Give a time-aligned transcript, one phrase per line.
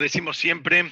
[0.00, 0.88] Decimos siempre,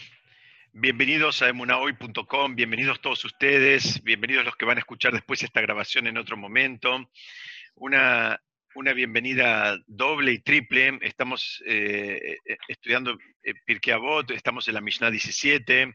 [0.72, 6.08] bienvenidos a emunahoy.com, bienvenidos todos ustedes, bienvenidos los que van a escuchar después esta grabación
[6.08, 7.08] en otro momento.
[7.76, 8.42] Una,
[8.74, 10.98] una bienvenida doble y triple.
[11.02, 15.94] Estamos eh, eh, estudiando eh, Pirkei Avot, estamos en la Mishnah 17.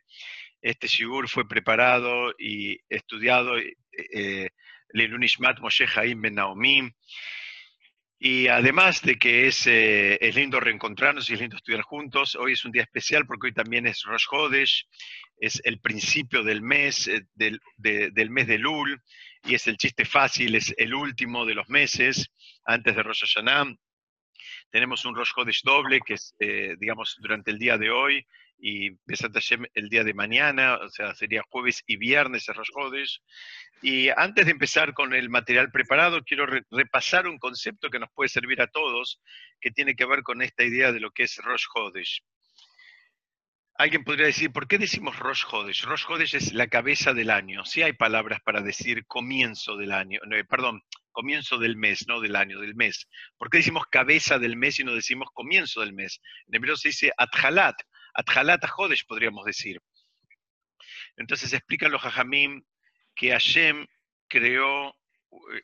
[0.61, 4.47] Este shigur fue preparado y estudiado eh,
[4.93, 6.89] Lelunishmat Moshe Haim Ben Naomi.
[8.23, 12.53] Y además de que es, eh, es, lindo reencontrarnos y es lindo estudiar juntos, hoy
[12.53, 14.87] es un día especial porque hoy también es Rosh Hodesh,
[15.37, 19.01] es el principio del mes, eh, del, de, del, mes de Lul,
[19.43, 22.29] y es el chiste fácil, es el último de los meses
[22.63, 23.73] antes de Rosh Hashanah.
[24.69, 28.23] Tenemos un Rosh Hodesh doble, que es, eh, digamos, durante el día de hoy,
[28.61, 33.17] y Besat Hashem el día de mañana, o sea, sería jueves y viernes el Rosh.
[33.81, 38.11] Y antes de empezar con el material preparado, quiero re repasar un concepto que nos
[38.13, 39.19] puede servir a todos,
[39.59, 42.21] que tiene que ver con esta idea de lo que es Rosh Hodesh.
[43.75, 45.83] Alguien podría decir, ¿por qué decimos Rosh Hodesh?
[45.85, 47.65] Rosh Hodesh es la cabeza del año.
[47.65, 52.35] Sí hay palabras para decir comienzo del año, no, perdón, comienzo del mes, no del
[52.35, 53.07] año, del mes.
[53.39, 56.21] ¿Por qué decimos cabeza del mes y no decimos comienzo del mes?
[56.47, 57.75] En hebreo se dice Athalat,
[58.13, 59.81] Athalat Hodesh podríamos decir.
[61.17, 62.63] Entonces explican los Jajamim
[63.15, 63.87] que Hashem
[64.27, 64.95] creó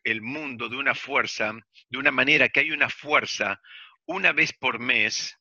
[0.03, 1.53] el mundo de una fuerza,
[1.89, 3.61] de una manera que hay una fuerza
[4.05, 5.37] una vez por mes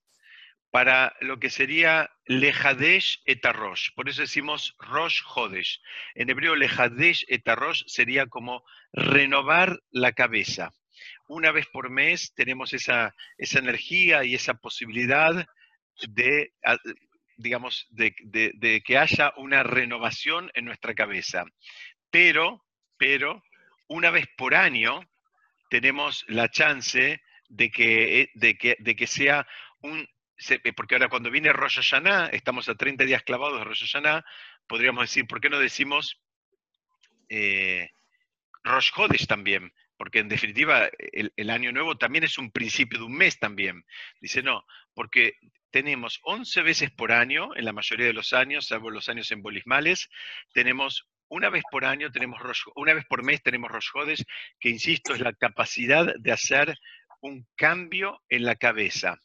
[0.71, 3.91] para lo que sería Lejadesh etarosh.
[3.95, 5.81] Por eso decimos Rosh Hodesh.
[6.15, 10.73] En hebreo Lejadesh etarosh sería como renovar la cabeza.
[11.29, 15.47] Una vez por mes tenemos esa, esa energía y esa posibilidad
[16.09, 16.53] de,
[17.37, 21.45] digamos, de, de, que haya una renovación en nuestra cabeza
[22.11, 22.65] pero,
[22.97, 23.43] pero
[23.89, 25.01] una vez por año
[25.69, 29.47] tenemos la chance de que, eh, de que, de que sea
[29.81, 30.09] un...
[30.49, 31.79] Eh, porque ahora cuando viene Rosh
[32.33, 33.97] estamos a 30 días clavados de Rosh
[34.67, 36.21] podríamos decir, ¿por qué no decimos
[37.29, 37.91] eh,
[38.65, 38.93] Rosh
[39.27, 39.73] también?
[39.99, 43.85] Porque en definitiva el, año nuevo también es un principio de un mes también.
[44.21, 44.65] Dice, no,
[44.95, 45.39] porque
[45.77, 50.09] tenemos 11 veces por año, en la mayoría de los años, salvo los años embolismales,
[50.55, 52.41] tenemos una vez por año tenemos
[52.77, 53.91] una vez por mes tenemos Rosh
[54.59, 56.79] que insisto, es la capacidad de hacer
[57.21, 59.21] un cambio en la cabeza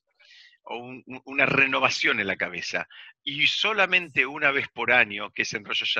[0.64, 2.86] o un, una renovación en la cabeza.
[3.24, 5.96] Y solamente una vez por año, que es en Rosh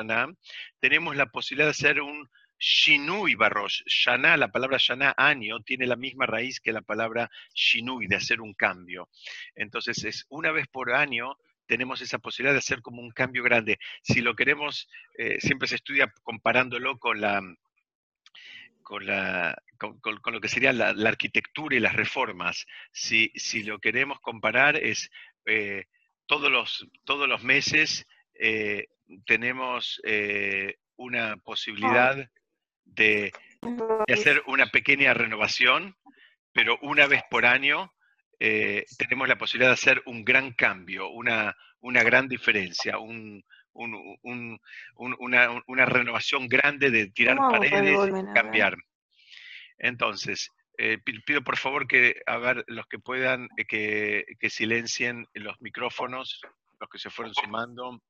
[0.80, 2.28] tenemos la posibilidad de hacer un
[2.62, 3.82] Shinui Barrosh.
[3.86, 8.40] Shana, la palabra Shana, año, tiene la misma raíz que la palabra Shinui, de hacer
[8.40, 9.08] un cambio.
[9.56, 11.36] Entonces, es una vez por año
[11.66, 13.78] tenemos esa posibilidad de hacer como un cambio grande.
[14.02, 17.42] Si lo queremos, eh, siempre se estudia comparándolo con la,
[18.82, 22.66] con, la, con, con, con lo que sería la, la, arquitectura y las reformas.
[22.92, 25.10] Si, si lo queremos comparar es
[25.46, 25.86] eh,
[26.26, 28.86] todos, los, todos los meses eh,
[29.26, 32.28] tenemos eh, una posibilidad
[32.94, 33.32] de,
[33.62, 35.96] de, hacer una pequeña renovación,
[36.52, 37.92] pero una vez por año
[38.38, 44.18] eh, tenemos la posibilidad de hacer un gran cambio, una, una gran diferencia, un, un,
[44.22, 44.58] un,
[44.96, 47.96] una, una, renovación grande de tirar paredes,
[48.34, 48.76] cambiar.
[49.78, 55.26] Entonces, eh, pido por favor que, a ver, los que puedan, eh, que, que silencien
[55.34, 56.40] los micrófonos,
[56.80, 58.02] los que se fueron sumando.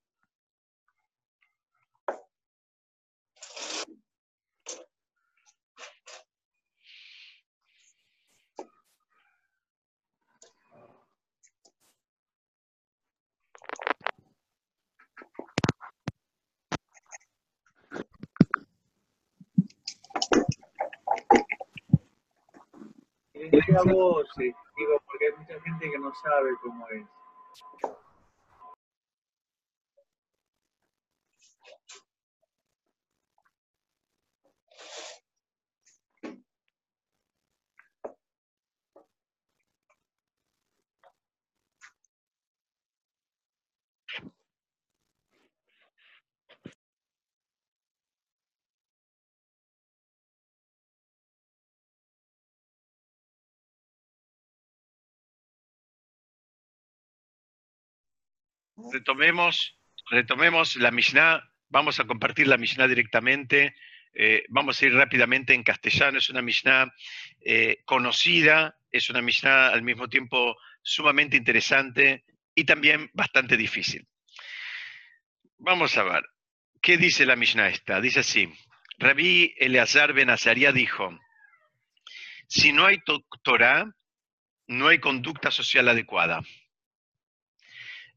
[23.59, 27.07] A voces, digo, porque hay mucha gente que no sabe cómo es.
[58.93, 59.79] Retomemos,
[60.11, 63.75] retomemos la Mishnah, vamos a compartir la Mishnah directamente,
[64.15, 66.93] eh, vamos a ir rápidamente en castellano, es una Mishnah
[67.41, 72.25] eh, conocida, es una Mishnah al mismo tiempo sumamente interesante
[72.55, 74.07] y también bastante difícil.
[75.59, 76.25] Vamos a ver,
[76.81, 78.01] ¿qué dice la Mishnah esta?
[78.01, 78.53] Dice así,
[78.99, 81.19] Rabí Eleazar Ben Azaria dijo,
[82.47, 82.99] si no hay
[83.43, 83.87] Torah,
[84.67, 86.43] no hay conducta social adecuada.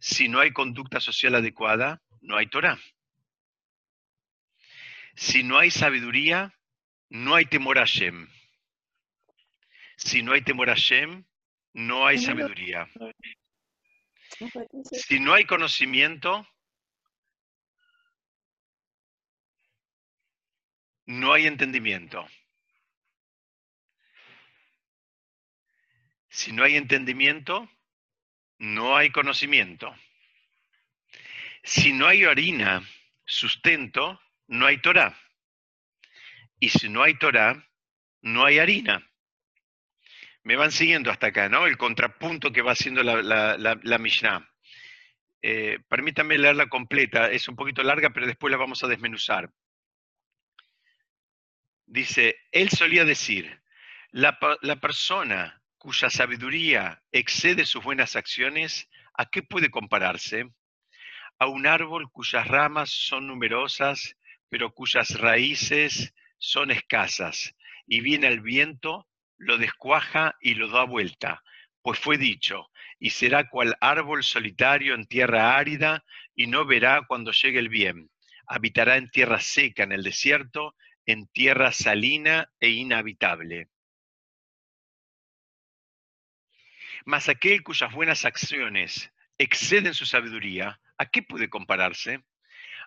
[0.07, 2.79] Si no hay conducta social adecuada, no hay Torah.
[5.15, 6.53] Si no hay sabiduría,
[7.09, 8.29] no hay temor a Shem.
[9.97, 11.25] Si no hay temor a Shem,
[11.73, 12.87] no hay sabiduría.
[14.91, 16.47] Si no hay conocimiento,
[21.07, 22.23] no hay entendimiento.
[26.29, 27.67] Si no hay entendimiento,
[28.59, 29.93] no hay conocimiento.
[31.63, 32.87] Si no hay harina,
[33.25, 35.17] sustento, no hay Torah.
[36.59, 37.67] Y si no hay Torah,
[38.21, 39.09] no hay harina.
[40.43, 41.65] Me van siguiendo hasta acá, ¿no?
[41.65, 44.47] El contrapunto que va haciendo la, la, Mishnah.
[45.41, 49.51] Eh, permítanme leerla completa, es un poquito larga, pero después la vamos a desmenuzar.
[51.87, 53.61] Dice, él solía decir,
[54.11, 60.49] la, la persona cuya sabiduría excede sus buenas acciones, ¿a qué puede compararse?
[61.37, 64.15] A un árbol cuyas ramas son numerosas,
[64.49, 67.53] pero cuyas raíces son escasas,
[67.85, 71.43] y viene el viento, lo descuaja y lo da vuelta,
[71.83, 76.03] pues fue dicho, y será cual árbol solitario en tierra árida,
[76.33, 78.09] y no verá cuando llegue el bien.
[78.47, 80.73] Habitará en tierra seca en el desierto,
[81.05, 83.69] en tierra salina e inhabitable.
[87.05, 92.25] Mas aquel cuyas buenas acciones exceden su sabiduría, ¿a qué puede compararse?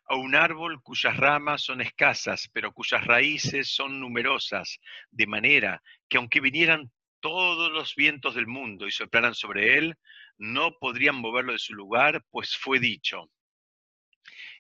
[0.09, 4.81] A un árbol cuyas ramas son escasas, pero cuyas raíces son numerosas,
[5.13, 9.95] de manera que aunque vinieran todos los vientos del mundo y soplaran sobre él,
[10.37, 13.31] no podrían moverlo de su lugar, pues fue dicho.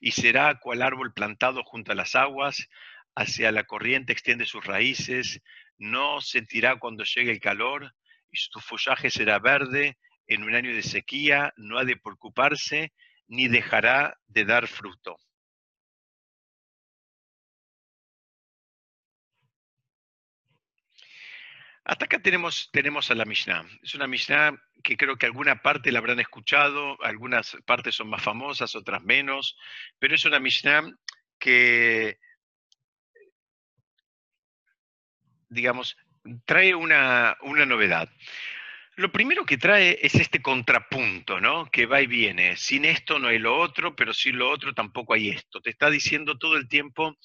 [0.01, 2.69] Y será cual árbol plantado junto a las aguas,
[3.17, 5.43] hacia la corriente extiende sus raíces,
[5.79, 7.93] no sentirá cuando llegue el calor,
[8.31, 12.93] y su follaje será verde, en un año de sequía no ha de preocuparse,
[13.27, 15.17] ni dejará de dar fruto.
[21.85, 23.65] Hasta acá tenemos, tenemos a la Mishnah.
[23.83, 24.53] Es una Mishnah
[24.85, 29.57] que creo que alguna parte la habrán escuchado, algunas partes son más famosas, otras menos,
[29.99, 30.83] pero es una Mishnah
[31.39, 32.19] que
[35.49, 35.97] digamos,
[36.45, 38.09] trae una, novedad.
[38.97, 41.71] Lo primero que trae es este contrapunto, ¿no?
[41.71, 42.57] Que va y viene.
[42.57, 45.61] Sin esto no hay lo otro, pero sin lo otro tampoco hay esto.
[45.61, 47.17] Te está diciendo todo el tiempo,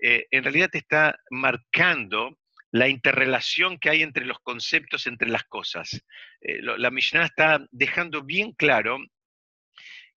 [0.00, 2.38] eh, en realidad te está marcando
[2.70, 6.04] la interrelación que hay entre los conceptos, entre las cosas.
[6.40, 8.98] Eh, la Mishnah está dejando bien claro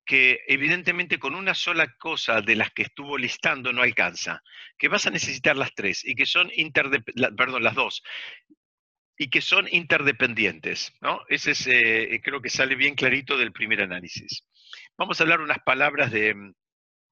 [0.05, 4.41] que evidentemente con una sola cosa de las que estuvo listando no alcanza,
[4.77, 6.51] que vas a necesitar las tres y que son
[7.15, 8.03] las dos,
[9.17, 11.21] y que son interdependientes, ¿no?
[11.29, 14.47] Ese es, eh, creo que sale bien clarito del primer análisis.
[14.97, 16.53] Vamos a hablar unas palabras de,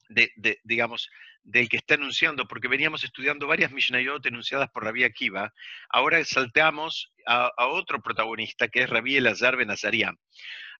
[0.09, 1.09] de, digamos,
[1.50, 5.51] del que está enunciando, porque veníamos estudiando varias Mishnayot enunciadas por Rabí Akiva,
[5.90, 9.69] ahora salteamos a, otro protagonista, que es Rabí Elazar Ben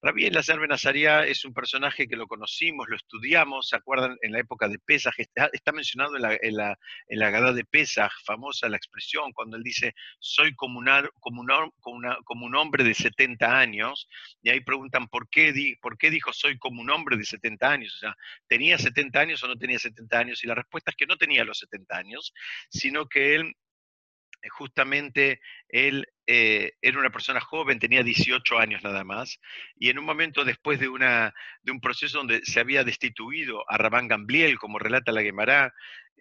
[0.02, 4.16] Rabí Elazar Benazaria es un personaje que lo conocimos, lo estudiamos, ¿se acuerdan?
[4.22, 6.58] En la época de Pesaj, está, mencionado en la, en,
[7.08, 10.80] en la Gada de Pesaj, famosa la expresión, cuando él dice, soy como,
[11.20, 11.44] como,
[12.24, 14.08] como, un hombre de 70 años,
[14.42, 17.70] y ahí preguntan, ¿por qué, di, ¿por qué dijo soy como un hombre de 70
[17.70, 17.94] años?
[17.96, 18.16] O sea,
[18.48, 20.42] ¿tenía 70 años o no tenía 70 años?
[20.42, 22.32] Y la respuesta es que no tenía los 70 años,
[22.70, 23.54] sino que él
[24.42, 29.38] eh, justamente él eh, era una persona joven, tenía 18 años nada más,
[29.76, 33.76] y en un momento después de, una, de un proceso donde se había destituido a
[33.76, 35.72] Rabán Gambliel, como relata la Gemara,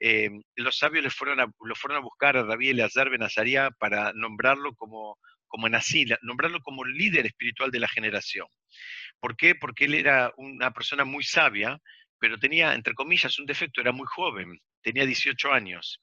[0.01, 4.13] eh, los sabios le fueron a, lo fueron a buscar a Rabí Eleazar Benazaria para
[4.13, 5.17] nombrarlo como,
[5.47, 5.67] como
[6.21, 8.47] nombrarlo como líder espiritual de la generación.
[9.19, 9.55] ¿Por qué?
[9.55, 11.79] Porque él era una persona muy sabia,
[12.19, 16.01] pero tenía, entre comillas, un defecto, era muy joven, tenía 18 años.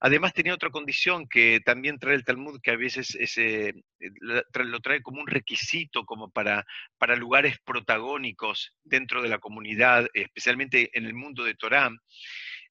[0.00, 5.02] Además tenía otra condición que también trae el Talmud, que a veces eh, lo trae
[5.02, 6.64] como un requisito como para,
[6.98, 11.90] para lugares protagónicos dentro de la comunidad, especialmente en el mundo de Torá,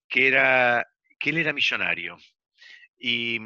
[0.08, 0.86] que era
[1.20, 2.18] que él era millonario.
[2.98, 3.40] Y,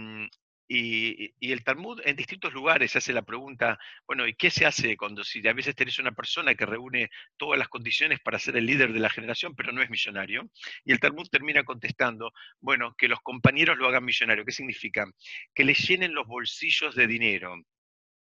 [0.74, 5.22] y, el Talmud en distintos lugares hace la pregunta, bueno, ¿y qué se hace cuando
[5.22, 8.94] si a veces tenés una persona que reúne todas las condiciones para ser el líder
[8.94, 10.50] de la generación, pero no es millonario?
[10.86, 14.46] Y el Talmud termina contestando, bueno, que los compañeros lo hagan millonario.
[14.46, 15.12] ¿Qué significa?
[15.54, 17.54] Que le llenen los bolsillos de dinero.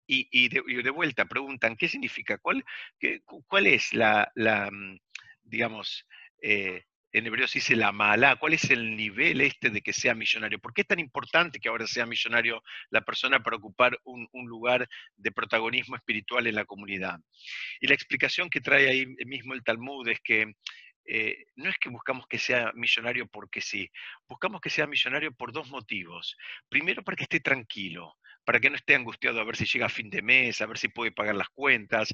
[0.07, 2.39] Y, de, vuelta preguntan, ¿qué significa?
[2.39, 2.65] ¿Cuál,
[3.47, 4.31] cuál es la,
[4.71, 4.97] mm,
[5.43, 6.07] digamos,
[6.41, 10.14] eh, en hebreo se dice la mala, cuál es el nivel este de que sea
[10.14, 10.59] millonario.
[10.59, 14.88] ¿Por qué es tan importante que ahora sea millonario la persona para ocupar un, lugar
[15.16, 17.21] de protagonismo espiritual en la comunidad?
[17.81, 20.54] Y la explicación que trae ahí mismo el Talmud es que
[21.04, 23.90] eh, no es que buscamos que sea millonario porque sí,
[24.28, 26.37] buscamos que sea millonario por dos motivos.
[26.69, 29.91] Primero, para que esté tranquilo, para que no esté angustiado a ver si llega a
[29.91, 32.13] fin de mes, a ver si puede pagar las cuentas,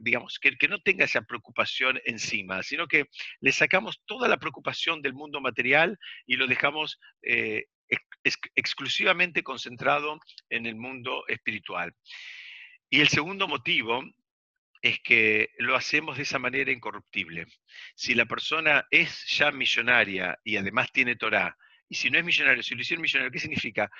[0.00, 3.06] digamos, que, no tenga esa preocupación encima, sino que
[3.40, 7.66] le sacamos toda la preocupación del mundo material y lo dejamos eh,
[8.54, 11.94] exclusivamente concentrado en el mundo espiritual.
[12.88, 14.02] Y el segundo motivo
[14.82, 17.46] es que lo hacemos de esa manera incorruptible.
[17.94, 21.56] Si la persona es ya millonaria y además tiene Torah,
[21.88, 23.90] y si no es millonario, si lo hicieron millonario, ¿qué significa?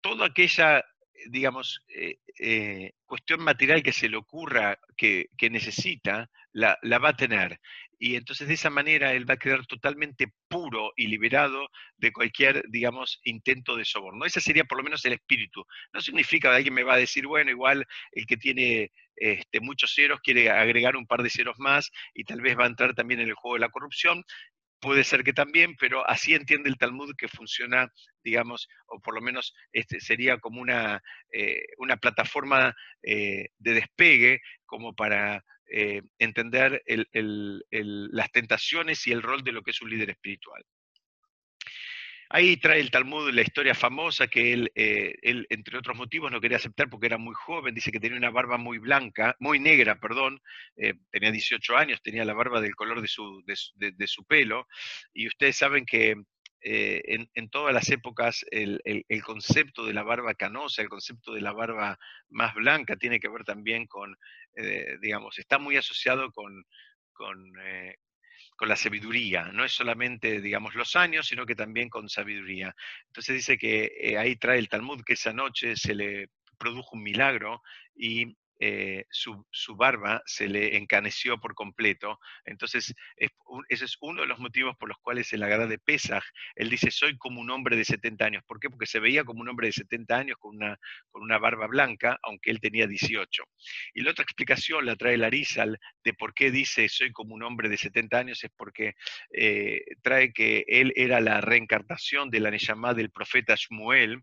[0.00, 0.84] Toda aquella
[1.26, 7.60] digamos, eh, eh, cuestión material que se le ocurra que, necesita, la, va a tener.
[7.98, 12.64] Y entonces de esa manera él va a quedar totalmente puro y liberado de cualquier,
[12.68, 14.24] digamos, intento de soborno.
[14.24, 15.64] Ese sería por lo menos el espíritu.
[15.92, 19.92] No significa que alguien me va a decir, bueno, igual el que tiene este, muchos
[19.94, 23.20] ceros quiere agregar un par de ceros más y tal vez va a entrar también
[23.20, 24.24] en el juego de la corrupción.
[24.80, 27.92] Puede ser que también, pero así entiende el Talmud que funciona,
[28.22, 34.40] digamos, o por lo menos este, sería como una, eh, una plataforma eh, de despegue
[34.66, 36.82] como para eh, entender
[37.12, 40.64] las tentaciones y el rol de lo que es un líder espiritual.
[42.30, 46.40] Ahí trae el Talmud la historia famosa que él, eh, él, entre otros motivos, no
[46.40, 49.98] quería aceptar porque era muy joven, dice que tenía una barba muy blanca, muy negra,
[49.98, 50.42] perdón,
[50.76, 54.66] eh, tenía 18 años, tenía la barba del color de su, de, su pelo,
[55.14, 56.16] y ustedes saben que
[56.60, 61.40] eh, en, todas las épocas el, el, concepto de la barba canosa, el concepto de
[61.40, 64.14] la barba más blanca tiene que ver también con,
[65.00, 66.64] digamos, está muy asociado con,
[67.12, 67.52] con,
[68.58, 72.74] con la sabiduría, no es solamente, digamos, los años, sino que también con sabiduría.
[73.06, 77.04] Entonces dice que eh, ahí trae el Talmud que esa noche se le produjo un
[77.04, 77.62] milagro
[77.94, 79.44] y eh, su,
[79.76, 82.18] barba se le encaneció por completo.
[82.44, 86.24] Entonces, ese es uno de los motivos por los cuales en la guerra de Pesach,
[86.56, 88.44] él dice, soy como un hombre de 70 años.
[88.46, 88.68] ¿Por qué?
[88.68, 90.78] Porque se veía como un hombre de 70 años con una,
[91.10, 93.44] con una barba blanca, aunque él tenía 18.
[93.94, 97.68] Y la otra explicación la trae Larizal de por qué dice, soy como un hombre
[97.68, 98.94] de 70 años, es porque
[99.32, 104.22] eh, trae que él era la reencarnación de la Neyamá del profeta Shmuel,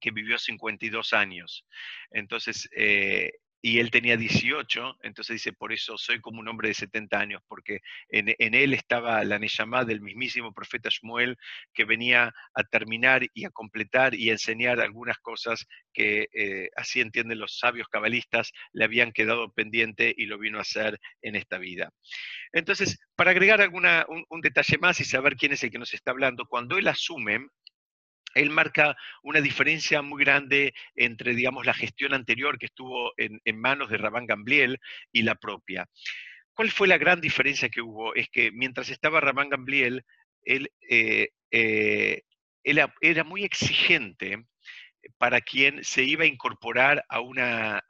[0.00, 1.66] que vivió 52 años.
[2.10, 6.74] Entonces, eh, y él tenía 18, entonces dice, por eso soy como un hombre de
[6.74, 11.36] 70 años, porque en, él estaba la Neyamá del mismísimo profeta Shmuel,
[11.74, 17.00] que venía a terminar y a completar y a enseñar algunas cosas que eh, así
[17.00, 21.58] entienden los sabios cabalistas, le habían quedado pendiente y lo vino a hacer en esta
[21.58, 21.90] vida.
[22.52, 26.12] Entonces, para agregar alguna, un detalle más y saber quién es el que nos está
[26.12, 27.48] hablando, cuando él asume,
[28.34, 33.90] él marca una diferencia muy grande entre, digamos, la gestión anterior que estuvo en, manos
[33.90, 34.78] de Rabán Gambliel
[35.12, 35.88] y la propia.
[36.52, 38.14] ¿Cuál fue la gran diferencia que hubo?
[38.14, 40.04] Es que mientras estaba Rabán Gambliel,
[40.42, 42.22] él, eh, eh,
[42.64, 44.44] era muy exigente
[45.16, 47.82] para quien se iba a incorporar a una,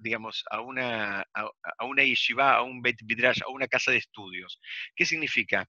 [0.00, 1.24] digamos, a una,
[2.04, 4.60] yeshiva, a un bet midrash, a una casa de estudios.
[4.94, 5.68] ¿Qué significa?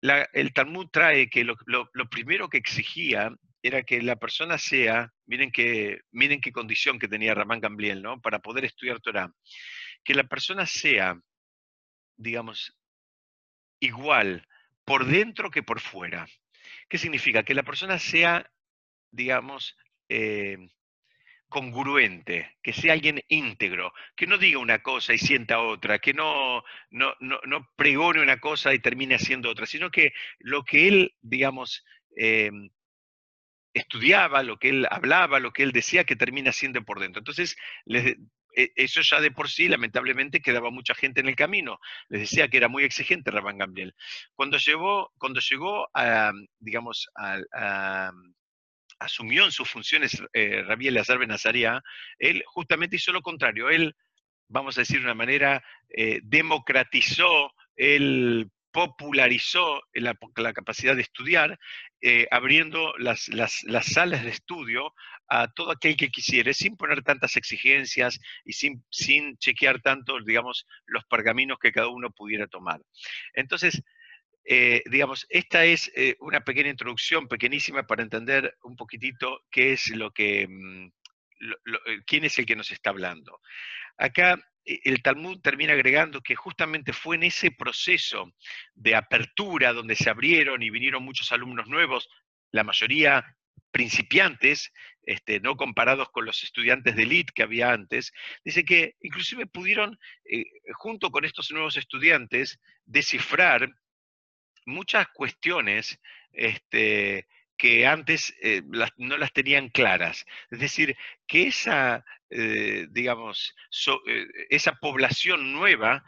[0.00, 1.56] El Talmud trae que lo,
[2.10, 3.30] primero que exigía
[3.62, 8.20] era que la persona sea, miren qué, miren qué condición que tenía Ramán Gambliel, ¿no?
[8.20, 9.32] Para poder estudiar Torah,
[10.04, 11.18] que la persona sea,
[12.16, 12.76] digamos,
[13.80, 14.46] igual
[14.84, 16.26] por dentro que por fuera.
[16.88, 17.42] ¿Qué significa?
[17.42, 18.50] Que la persona sea,
[19.10, 19.76] digamos,
[20.08, 20.58] eh,
[21.48, 26.62] congruente, que sea alguien íntegro, que no diga una cosa y sienta otra, que no,
[26.90, 31.84] no, no, pregone una cosa y termine haciendo otra, sino que lo que él, digamos,
[32.16, 32.70] em,
[33.74, 37.20] estudiaba, lo que él hablaba, lo que él decía, que termina siendo por dentro.
[37.20, 41.78] Entonces, e, eso ya de por sí, lamentablemente, quedaba mucha gente en el camino.
[42.08, 43.94] Les decía que era muy exigente Rabán Gambriel.
[44.34, 44.58] Cuando
[45.18, 48.12] cuando llegó a, digamos, a
[48.98, 51.82] asumió en sus funciones eh, Rabí Benazaria,
[52.18, 53.70] él justamente hizo lo contrario.
[53.70, 53.94] Él,
[54.48, 60.14] vamos a decir de una manera, eh, democratizó, él popularizó la,
[60.52, 61.58] capacidad de estudiar,
[62.02, 63.30] eh, abriendo las,
[63.80, 64.92] salas de estudio
[65.28, 70.66] a todo aquel que quisiera, sin poner tantas exigencias y sin, sin chequear tanto, digamos,
[70.84, 72.82] los pergaminos que cada uno pudiera tomar.
[73.32, 73.82] Entonces,
[74.48, 79.88] eh, digamos, esta es eh, una pequeña introducción, pequeñísima, para entender un poquitito qué es
[79.88, 83.40] lo que, mm, eh, quién es el que nos está hablando.
[83.98, 88.32] Acá el Talmud termina agregando que justamente fue en ese proceso
[88.74, 92.08] de apertura donde se abrieron y vinieron muchos alumnos nuevos,
[92.52, 93.24] la mayoría
[93.72, 94.72] principiantes,
[95.02, 98.12] este, no comparados con los estudiantes de elite que había antes,
[98.44, 99.98] dice que inclusive pudieron,
[100.74, 103.70] junto con estos nuevos estudiantes, descifrar
[104.66, 105.98] muchas cuestiones
[106.32, 108.62] este, que antes eh,
[108.98, 110.26] no las tenían claras.
[110.50, 110.96] Es decir,
[111.26, 113.54] que esa, eh, digamos,
[114.50, 116.04] esa población nueva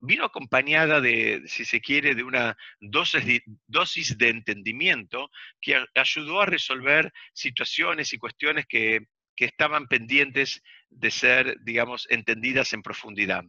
[0.00, 6.40] vino acompañada de, si se quiere, de una dosis de, dosis de entendimiento que ayudó
[6.40, 9.06] a resolver situaciones y cuestiones que,
[9.38, 13.42] estaban pendientes de ser, digamos, entendidas en profundidad.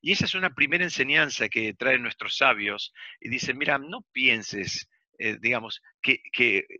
[0.00, 4.88] Y esa es una primera enseñanza que traen nuestros sabios y dicen, mira, no pienses
[5.22, 6.18] eh, digamos, que,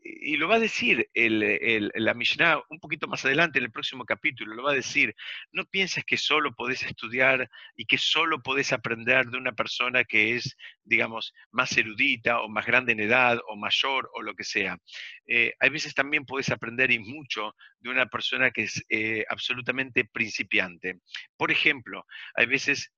[0.02, 4.06] y lo va a decir el, la Mishnah un poquito más adelante en el próximo
[4.06, 5.14] capítulo, lo va a decir,
[5.52, 10.36] no pienses que solo podés estudiar y que solo podés aprender de una persona que
[10.36, 14.78] es, digamos, más erudita o más grande en edad o mayor o lo que sea.
[15.26, 20.06] Eh, hay veces también podés aprender y mucho de una persona que es eh, absolutamente
[20.06, 21.00] principiante.
[21.36, 22.90] Por ejemplo, hay veces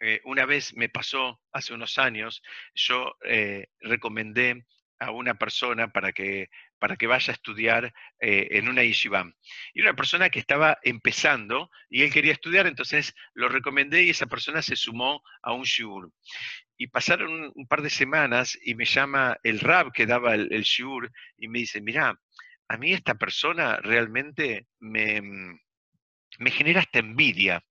[0.00, 2.42] eh, una vez me pasó, hace unos años,
[2.74, 4.64] yo eh, recomendé
[4.98, 6.48] a una persona para que,
[6.78, 9.30] para que vaya a estudiar eh, en una yeshiva.
[9.74, 14.26] Y una persona que estaba empezando y él quería estudiar, entonces lo recomendé y esa
[14.26, 16.10] persona se sumó a un shiur.
[16.78, 20.62] Y pasaron un, par de semanas y me llama el rab que daba el, el
[20.62, 22.18] shiur y me dice, mira,
[22.68, 25.22] a mí esta persona realmente me,
[26.38, 27.64] me genera esta envidia.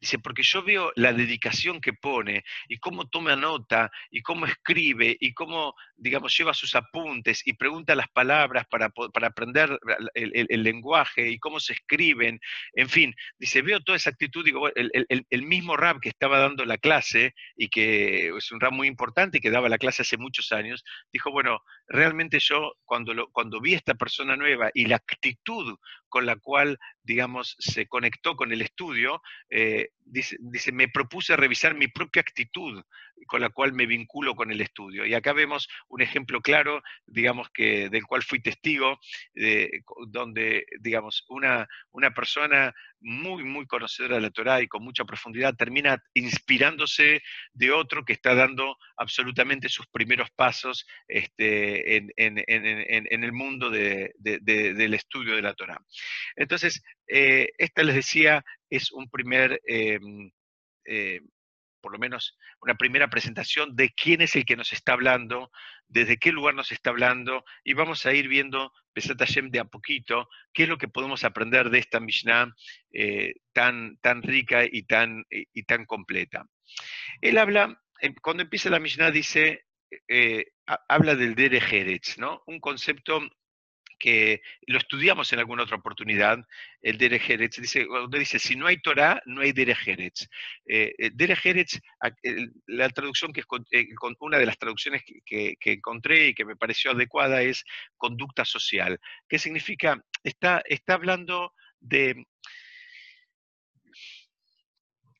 [0.00, 5.16] Dice, porque yo veo la dedicación que pone y cómo toma nota y cómo escribe
[5.18, 9.78] y cómo, digamos, lleva sus apuntes y pregunta las palabras para, para aprender
[10.14, 12.40] el, lenguaje y cómo se escriben.
[12.74, 14.44] En fin, dice, veo toda esa actitud.
[14.44, 18.72] Digo, el, el, mismo rap que estaba dando la clase y que es un rap
[18.72, 23.30] muy importante que daba la clase hace muchos años, dijo, bueno, realmente yo cuando, lo,
[23.30, 25.76] cuando vi a esta persona nueva y la actitud
[26.08, 29.20] con la cual, digamos, se conectó con el estudio,
[29.56, 32.82] eh, dice, me propuse revisar mi propia actitud
[33.28, 35.06] con la cual me vinculo con el estudio.
[35.06, 38.98] Y acá vemos un ejemplo claro, digamos, que, del cual fui testigo,
[40.08, 45.54] donde, digamos, una, una persona muy, muy conocedora de la Torah y con mucha profundidad
[45.54, 53.70] termina inspirándose de otro que está dando absolutamente sus primeros pasos este, en, el mundo
[53.70, 55.78] del estudio de la Torah.
[56.34, 59.60] Entonces, eh, esta les decía, es un primer...
[59.66, 60.30] Em,
[60.86, 61.20] eh,
[61.84, 65.50] por lo menos una primera presentación de quién es el que nos está hablando,
[65.86, 69.66] desde qué lugar nos está hablando, y vamos a ir viendo, Pesat Hashem, de a
[69.66, 72.54] poquito, qué es lo que podemos aprender de esta Mishnah
[72.90, 76.46] eh, tan, tan rica y tan, y tan completa.
[77.20, 79.66] Él habla, eh, cuando empieza la Mishnah dice,
[80.08, 80.46] eh,
[80.88, 81.60] habla del Dere
[82.16, 82.42] ¿no?
[82.46, 83.20] Un concepto
[84.04, 86.38] que lo estudiamos en alguna otra oportunidad,
[86.82, 90.28] el Derech dice, donde dice, si no hay Torah, no hay Derech
[90.66, 91.10] eh, eh
[92.66, 93.86] la traducción que es eh,
[94.20, 97.64] una de las traducciones que, encontré y que me pareció adecuada es
[97.96, 99.00] conducta social.
[99.26, 99.98] ¿Qué significa?
[100.22, 102.26] Está, está hablando de...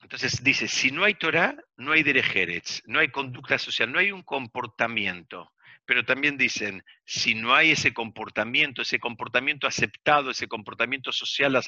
[0.03, 4.13] Entonces dice, si no hay Torah, no hay Derech no hay conducta social, no hay
[4.13, 5.54] un comportamiento
[5.87, 11.61] pero también dicen, si no hay ese comportamiento, ese comportamiento aceptado, ese comportamiento social,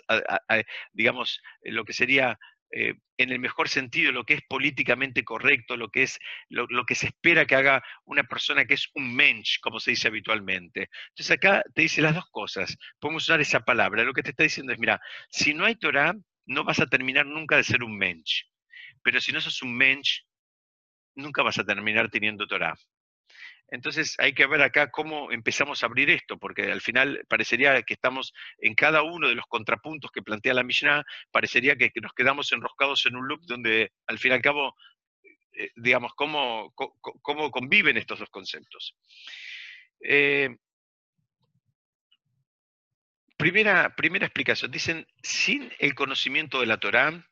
[0.93, 2.39] digamos, eh, lo que sería
[2.73, 6.95] eh, en el mejor sentido, lo que es políticamente correcto, lo que es lo, que
[6.95, 10.91] se espera que haga una persona que es un mensch, como se dice habitualmente.
[11.11, 12.77] Entonces acá te dice las dos cosas.
[12.99, 14.03] Podemos usar esa palabra.
[14.03, 15.01] Lo que te está diciendo es, mira,
[15.31, 16.15] si no hay Torah,
[16.47, 18.45] no vas a terminar nunca de ser un mensch.
[19.03, 20.23] Pero si no sos un mensch,
[21.15, 22.75] nunca vas a terminar teniendo Torah.
[23.69, 27.95] Entonces hay que ver acá cómo empezamos a abrir esto, porque al final parecería que
[27.95, 32.53] estamos en cada uno de los contrapuntos que plantea la Mishnah, parecería que, nos quedamos
[32.53, 34.77] enroscados en un loop donde al fin y al cabo,
[35.53, 38.95] eh, digamos, cómo, cómo, conviven estos dos conceptos.
[40.01, 40.57] Eh,
[43.37, 47.27] primera, primera explicación, dicen, sin el conocimiento de la Torá,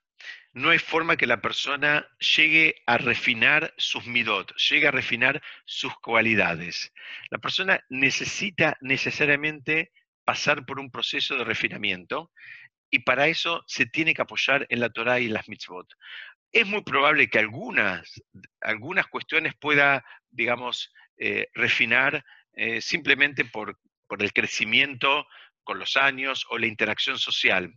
[0.54, 5.92] no hay forma que la persona llegue a refinar sus midot, llegue a refinar sus
[5.98, 6.92] cualidades.
[7.30, 9.90] La persona necesita necesariamente
[10.24, 12.30] pasar por un proceso de refinamiento
[12.88, 15.92] y para eso se tiene que apoyar en la Torah y en las mitzvot.
[16.52, 18.22] Es muy probable que algunas,
[18.60, 25.26] algunas cuestiones pueda, digamos, eh, refinar eh, simplemente por, por el crecimiento
[25.64, 27.74] con los años o la interacción social.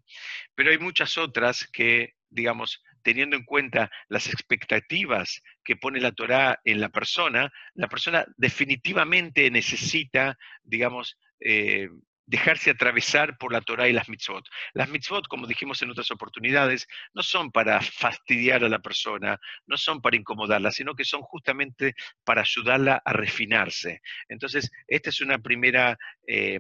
[0.53, 6.59] Pero hay muchas otras que digamos, teniendo en cuenta las expectativas que pone la Torá
[6.65, 11.89] en la persona, la persona definitivamente necesita, digamos, eh,
[12.27, 14.45] dejarse atravesar por la Torah y las mitzvot.
[14.73, 19.77] Las mitzvot, como dijimos en otras oportunidades, no son para fastidiar a la persona, no
[19.77, 24.01] son para incomodarla, sino que son justamente para ayudarla a refinarse.
[24.27, 26.59] Entonces, esta es una primera eh,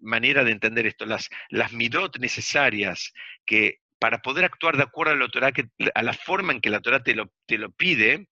[0.00, 1.04] manera de entender esto.
[1.06, 3.12] Las, las midot necesarias
[3.44, 5.52] que para poder actuar de acuerdo a la,
[5.94, 8.26] a la forma en que la Torah te lo, te lo pide,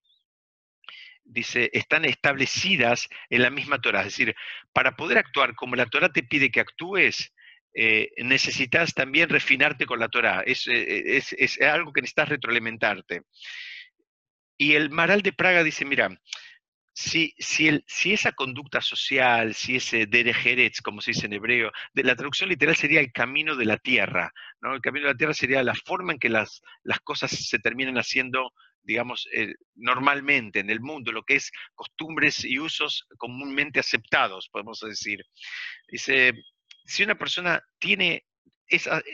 [1.28, 4.00] dice, están establecidas en la misma Torah.
[4.00, 4.34] Es decir,
[4.72, 7.32] para poder actuar como la Torah te pide que actúes,
[7.74, 10.42] eh, necesitas también refinarte con la Torah.
[10.46, 10.54] Eh,
[11.16, 13.22] es, es, algo que necesitas retroalimentarte.
[14.56, 16.08] Y el Maral de Praga dice, mira,
[16.98, 22.16] si, si, esa conducta social, si ese derejeretz, como se dice en hebreo, de, la
[22.16, 24.74] traducción literal sería el camino de la tierra, ¿no?
[24.74, 27.98] El camino de la tierra sería la forma en que las, las cosas se terminan
[27.98, 34.48] haciendo digamos, eh, normalmente en el mundo, lo que es costumbres y usos comúnmente aceptados,
[34.48, 35.20] podemos decir.
[35.88, 36.32] Dice,
[36.86, 38.24] si una persona tiene,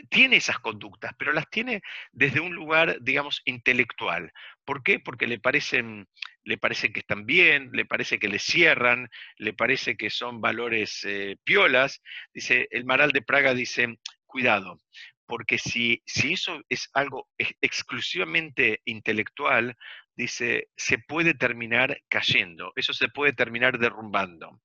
[0.09, 4.33] tiene esas conductas, pero las tiene desde un lugar, digamos, intelectual.
[4.64, 4.99] ¿Por qué?
[4.99, 6.09] Porque le parecen,
[6.43, 11.05] le parece que están bien, le parece que le cierran, le parece que son valores
[11.05, 12.03] eh, piolas.
[12.33, 14.81] Dice, el Maral de Praga dice, cuidado,
[15.27, 17.29] porque si, si eso es algo
[17.61, 19.77] exclusivamente intelectual,
[20.17, 24.61] dice, se puede terminar cayendo, eso se puede terminar derrumbando.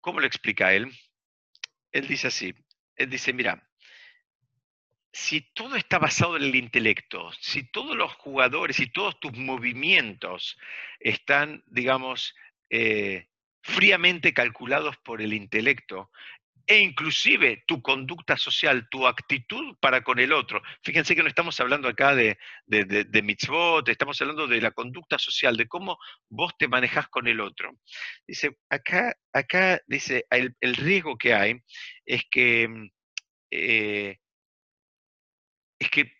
[0.00, 0.90] ¿Cómo lo explica él?
[1.92, 2.52] Él dice así,
[2.96, 3.66] dice, mira,
[5.12, 10.58] si todo está basado en el intelecto, si todos los jugadores y todos tus movimientos
[10.98, 12.34] están, digamos,
[12.68, 13.28] eh,
[13.62, 16.10] fríamente calculados por el intelecto,
[16.66, 20.62] e inclusive tu conducta social, tu actitud para con el otro.
[20.82, 25.56] Fíjense que no estamos hablando acá de, de, mitzvot, estamos hablando de la conducta social,
[25.56, 25.98] de cómo
[26.28, 27.72] vos te manejás con el otro.
[28.26, 31.60] Dice, acá, acá dice, el, riesgo que hay
[32.06, 32.88] es que, mm,
[33.50, 34.18] eh,
[35.78, 36.12] es que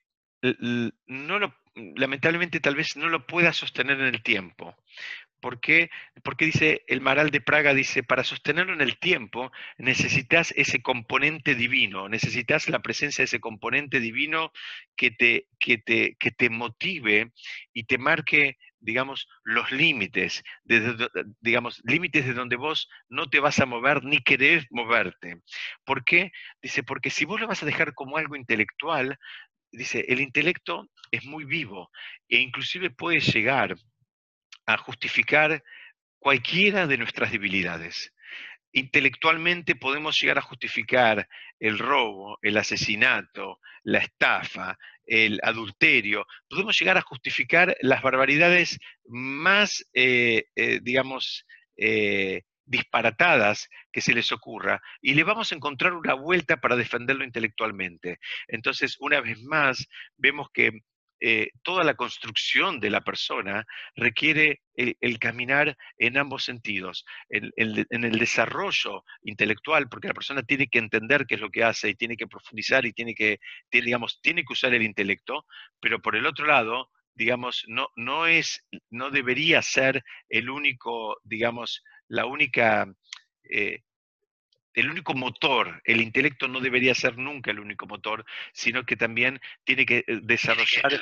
[1.07, 4.77] no lo, lamentablemente tal vez no lo pueda sostener en el tiempo.
[5.45, 5.91] ¿Por qué?
[6.23, 11.55] Porque dice el Maral de Praga, dice, para sostenerlo en el tiempo necesitas ese componente
[11.55, 14.53] divino, necesitas la presencia de ese componente divino
[14.97, 17.31] que te, que te, que te motive
[17.75, 20.43] y te marque, digamos, los límites,
[21.43, 25.43] digamos, límites de donde vos no te vas a mover ni querés moverte.
[25.85, 26.33] ¿Por qué?
[26.63, 29.19] Dice, porque si vos lo vas a dejar como algo intelectual,
[29.71, 31.91] dice, el intelecto es muy vivo
[32.31, 33.77] e inclusive puede llegar
[34.67, 35.63] a justificar
[36.19, 38.13] cualquiera de nuestras debilidades.
[38.73, 41.29] Intelectualmente podemos llegar a justificar
[41.61, 49.85] el robo, el asesinato, la estafa, el adulterio, podemos llegar a justificar las barbaridades más,
[49.93, 51.45] eh, eh, digamos,
[51.77, 57.25] eh, disparatadas que se les ocurra y le vamos a encontrar una vuelta para defenderlo
[57.25, 58.19] intelectualmente.
[58.49, 60.81] Entonces, una vez más, vemos que
[61.21, 68.19] eh, toda la construcción de la persona requiere el, caminar en ambos sentidos, en, el
[68.19, 72.17] desarrollo intelectual, porque la persona tiene que entender qué es lo que hace y tiene
[72.17, 73.39] que profundizar y tiene que,
[73.71, 75.47] digamos, tiene que usar el intelecto,
[75.81, 81.83] pero por el otro lado, digamos, no, no, es, no debería ser el único, digamos,
[82.09, 82.87] la única
[83.51, 83.83] eh,
[84.75, 89.41] el único motor, el intelecto no debería ser nunca el único motor, sino que también
[89.65, 91.01] tiene que eh, desarrollar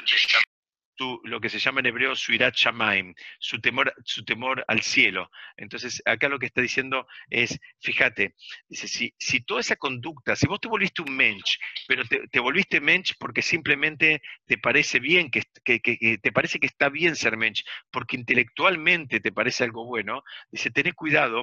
[1.24, 5.30] lo que se llama en hebreo suirat shamaim, su temor, su temor al cielo.
[5.56, 8.34] Entonces, acá lo que está diciendo es, fíjate,
[8.68, 12.80] dice, si, si toda esa conducta, si vos te volviste un mensch, pero te, volviste
[12.80, 17.64] mensch porque simplemente te parece bien, que, que, te parece que está bien ser mensch,
[17.90, 21.42] porque intelectualmente te parece algo bueno, dice, tenés cuidado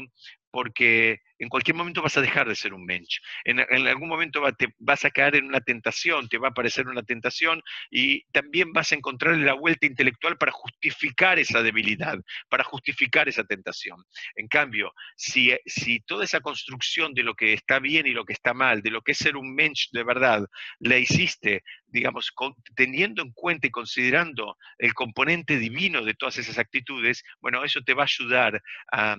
[0.52, 3.20] porque en cualquier momento vas a dejar de ser un mensch.
[3.46, 7.04] En, algún momento te vas a caer en una tentación, te va a aparecer una
[7.04, 13.30] tentación y también vas a encontrar la vuelta intelectual para justificar esa debilidad, para justificar
[13.30, 14.04] esa tentación.
[14.36, 18.34] En cambio, si, si toda esa construcción de lo que está bien y lo que
[18.34, 20.46] está mal, de lo que es ser un mensch de verdad,
[20.80, 22.34] la hiciste digamos,
[22.76, 27.94] teniendo en cuenta y considerando el componente divino de todas esas actitudes, bueno, eso te
[27.94, 29.18] va a ayudar a,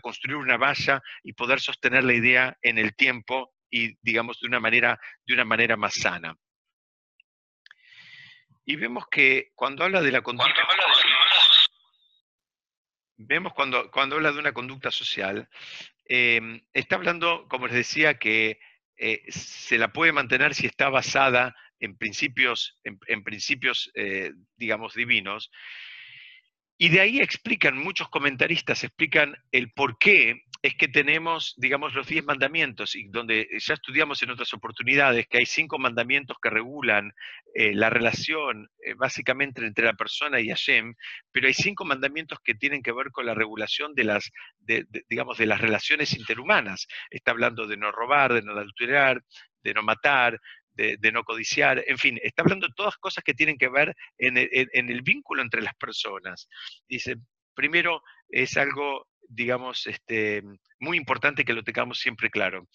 [0.00, 4.60] construir una valla y poder sostener la idea en el tiempo y, digamos, de una
[4.60, 6.36] manera, de una manera más sana.
[8.64, 10.54] Y vemos que cuando habla de la conducta...
[13.16, 15.48] Vemos cuando, cuando habla de una conducta social,
[16.04, 18.60] em, está hablando, como les decía, que
[18.96, 25.50] eh, se la puede mantener si está basada en principios, en, principios eh, digamos, divinos.
[26.78, 32.06] Y de ahí explican, muchos comentaristas explican el por qué es que tenemos, digamos, los
[32.06, 37.12] diez mandamientos, y donde ya estudiamos en otras oportunidades que hay cinco mandamientos que regulan
[37.54, 40.94] eh, la relación eh, básicamente entre la persona y Hashem,
[41.30, 44.30] pero hay cinco mandamientos que tienen que ver con la regulación de las,
[45.08, 46.86] digamos, de las relaciones interhumanas.
[47.10, 49.22] Está hablando de no robar, de no adulterar,
[49.62, 50.40] de no matar,
[50.76, 54.36] de, no codiciar, en fin, está hablando de todas cosas que tienen que ver en
[54.36, 56.48] el, vínculo entre las personas.
[56.86, 57.16] Dice,
[57.54, 60.42] primero es algo digamos, este,
[60.80, 62.68] muy importante que lo tengamos siempre claro.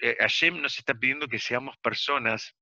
[0.00, 2.54] Eh, Hashem nos está pidiendo que seamos personas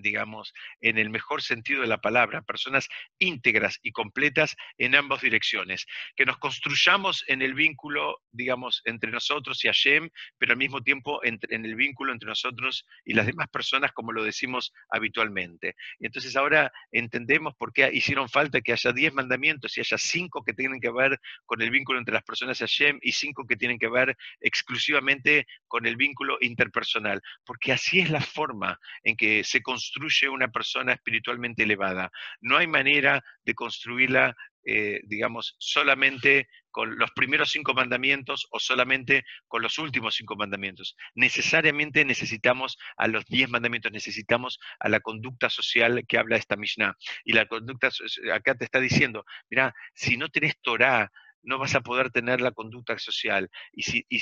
[0.00, 5.86] digamos, en el mejor sentido de la palabra, personas íntegras y completas en ambas direcciones,
[6.16, 11.20] que nos construyamos en el vínculo, digamos, entre nosotros y Hashem, pero al mismo tiempo
[11.24, 15.74] en el vínculo entre nosotros y las demás personas, como lo decimos habitualmente.
[15.98, 20.44] Y entonces ahora entendemos por qué hicieron falta que haya diez mandamientos y haya cinco
[20.44, 23.56] que tienen que ver con el vínculo entre las personas y Hashem y cinco que
[23.56, 29.44] tienen que ver exclusivamente con el vínculo interpersonal, porque así es la forma en que
[29.44, 32.10] se construye construye una persona espiritualmente elevada.
[32.40, 39.24] No hay manera de construirla, eh, digamos, solamente con los primeros cinco mandamientos o solamente
[39.46, 40.94] con los últimos cinco mandamientos.
[41.14, 46.94] Necesariamente necesitamos a los diez mandamientos, necesitamos a la conducta social que habla esta Mishnah.
[47.24, 47.88] Y la conducta,
[48.32, 51.10] acá te está diciendo, mira, si no tenés Torah,
[51.42, 53.50] no vas a poder tener la conducta social.
[53.72, 54.20] Y si, y,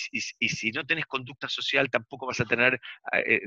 [0.48, 2.80] si no tenés conducta social, tampoco vas a tener,
[3.12, 3.40] ah, eh,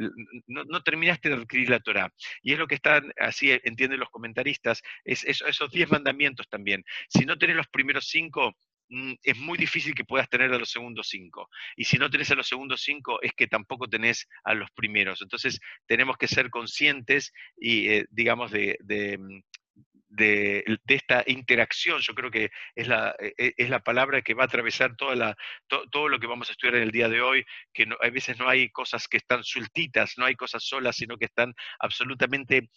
[0.48, 2.12] no, terminaste de adquirir la Torah.
[2.42, 6.84] Y es lo que están, así entienden los comentaristas, es, esos diez mandamientos también.
[7.08, 8.56] Si no tenés los primeros cinco,
[8.90, 11.50] mm, es muy difícil que puedas tener a los segundos cinco.
[11.76, 15.22] Y si no tenés a los segundos cinco, es que tampoco tenés a los primeros.
[15.22, 18.78] Entonces, tenemos que ser conscientes y, eh, digamos, de,
[19.18, 19.42] mm,
[20.10, 24.44] de, esta interacción, yo creo que es la, e, e, es la palabra que va
[24.44, 27.46] a atravesar toda la, todo lo que vamos a estudiar en el día de hoy,
[27.74, 31.26] que a veces no hay cosas que están sueltitas, no hay cosas solas, sino que
[31.26, 32.70] están absolutamente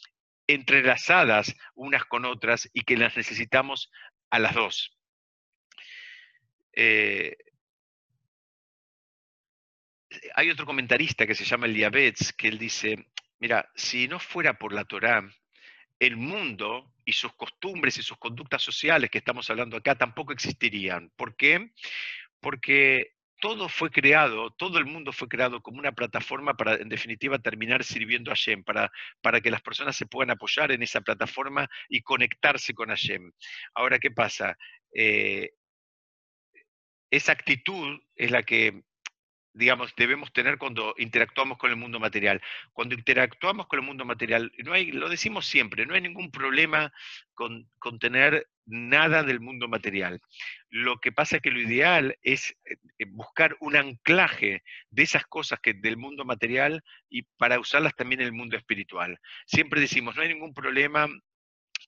[0.47, 3.91] entrelazadas unas con otras y que las necesitamos
[4.31, 4.97] a las dos.
[6.75, 7.37] Eh,
[10.35, 13.07] hay otro comentarista que se llama el Diabetes, que él dice,
[13.39, 15.23] mira, si no fuera por la Torá,
[16.07, 21.11] el mundo y sus costumbres y sus conductas sociales que estamos hablando acá tampoco existirían.
[21.17, 21.71] ¿Por qué?
[22.41, 27.39] Porque todo fue creado, todo el mundo fue creado como una plataforma para, en definitiva,
[27.39, 31.69] terminar sirviendo a Hashem, para, para que las personas se puedan apoyar en esa plataforma
[31.89, 33.31] y conectarse con Hashem.
[33.75, 34.57] Ahora, ¿qué pasa?
[34.93, 35.51] Eh,
[37.11, 38.83] esa actitud es la que
[39.55, 42.41] digamos, debemos tener cuando interactuamos con el mundo material.
[42.73, 46.93] Cuando interactuamos con el mundo material, no hay, lo decimos siempre, no hay ningún problema
[47.35, 47.69] con,
[48.01, 50.21] tener nada del mundo material.
[50.71, 55.61] Lo que pasa es que lo ideal es eh, buscar un anclaje de esas cosas
[55.61, 59.19] que del mundo material y para usarlas también en el mundo espiritual.
[59.47, 61.09] Siempre decimos, no hay ningún problema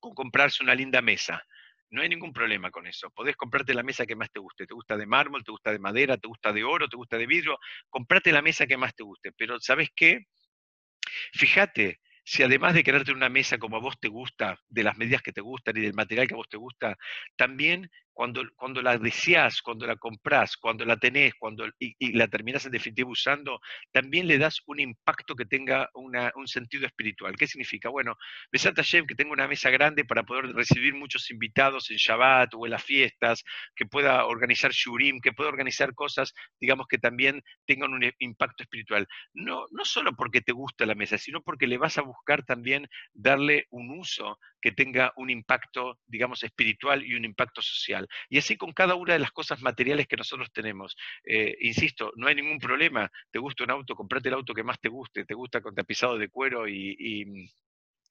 [0.00, 1.42] con comprarse una linda mesa.
[1.94, 3.08] No hay ningún problema con eso.
[3.10, 4.66] Podés comprarte la mesa que más te guste.
[4.66, 7.26] Te gusta de mármol, te gusta de madera, te gusta de oro, te gusta de
[7.26, 7.56] vidrio.
[7.88, 9.30] Comprate la mesa que más te guste.
[9.36, 10.24] Pero ¿sabes qué?
[11.34, 15.22] Fíjate si además de quererte una mesa como a vos te gusta, de las medidas
[15.22, 16.96] que te gustan y del material que a vos te gusta,
[17.36, 22.64] también cuando, cuando la deseas, cuando la compras, cuando la tenés cuando, y, la terminás
[22.64, 23.60] en definitiva usando,
[23.92, 27.34] también le das un impacto que tenga un sentido espiritual.
[27.36, 27.88] ¿Qué significa?
[27.88, 28.16] Bueno,
[28.50, 32.66] besate a que tengo una mesa grande para poder recibir muchos invitados en Shabbat o
[32.66, 33.42] en las fiestas,
[33.74, 39.06] que pueda organizar shurim, que pueda organizar cosas, digamos, que también tengan un impacto espiritual.
[39.32, 42.88] No, no solo porque te gusta la mesa, sino porque le vas a buscar también
[43.12, 48.03] darle un uso que tenga un impacto, digamos, espiritual y un impacto social.
[48.28, 50.96] Y así con cada una de las cosas materiales que nosotros tenemos.
[51.24, 53.10] Eh, insisto, no hay ningún problema.
[53.30, 55.24] Te gusta un auto, comprate el auto que más te guste.
[55.24, 57.50] Te gusta con tapizado de cuero y y,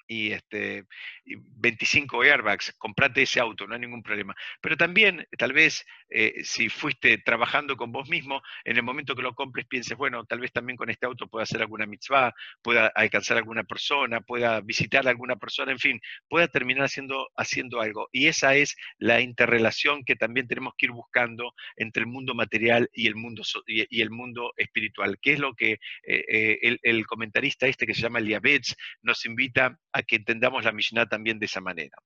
[0.08, 0.86] este,
[1.26, 4.36] 25 airbags, comprate ese auto, no hay ningún problema.
[4.62, 9.22] Pero también, tal vez, eh, si fuiste trabajando con vos mismo, en el momento que
[9.22, 12.88] lo compres pienses, bueno, tal vez también con este auto pueda hacer alguna mitzvah, pueda
[12.88, 17.82] alcanzar a alguna persona, pueda visitar a alguna persona, en fin, pueda terminar haciendo, haciendo
[17.82, 18.10] algo.
[18.12, 22.90] Y esa es la interrelación que también tenemos que ir buscando entre el mundo material
[22.94, 25.80] y el mundo, y, el mundo espiritual, que es lo que eh,
[26.28, 30.72] eh, el, el, comentarista este que se llama Liabetz nos invita a que entendamos la
[30.72, 31.98] Mishnah también de esa manera.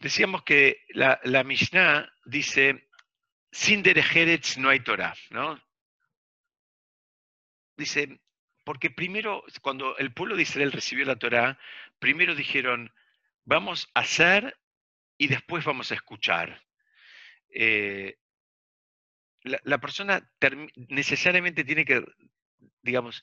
[0.00, 2.88] Decíamos que la, Mishnah dice,
[3.50, 5.58] sin Derejeretz no hay Torah, ¿no?
[7.76, 8.20] dice,
[8.64, 11.58] porque primero, cuando el pueblo de Israel recibió la Torá,
[11.98, 12.92] primero dijeron,
[13.44, 14.58] vamos a hacer
[15.18, 16.62] y después vamos a escuchar.
[17.50, 18.18] Eh,
[19.42, 20.28] la, persona
[20.88, 22.04] necesariamente tiene que,
[22.82, 23.22] digamos,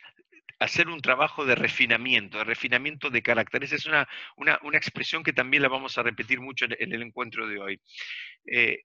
[0.64, 3.64] hacer un trabajo de refinamiento, de refinamiento de carácter.
[3.64, 7.48] Esa es una, una, expresión que también la vamos a repetir mucho en, el encuentro
[7.48, 7.82] de hoy.
[8.46, 8.84] Eh,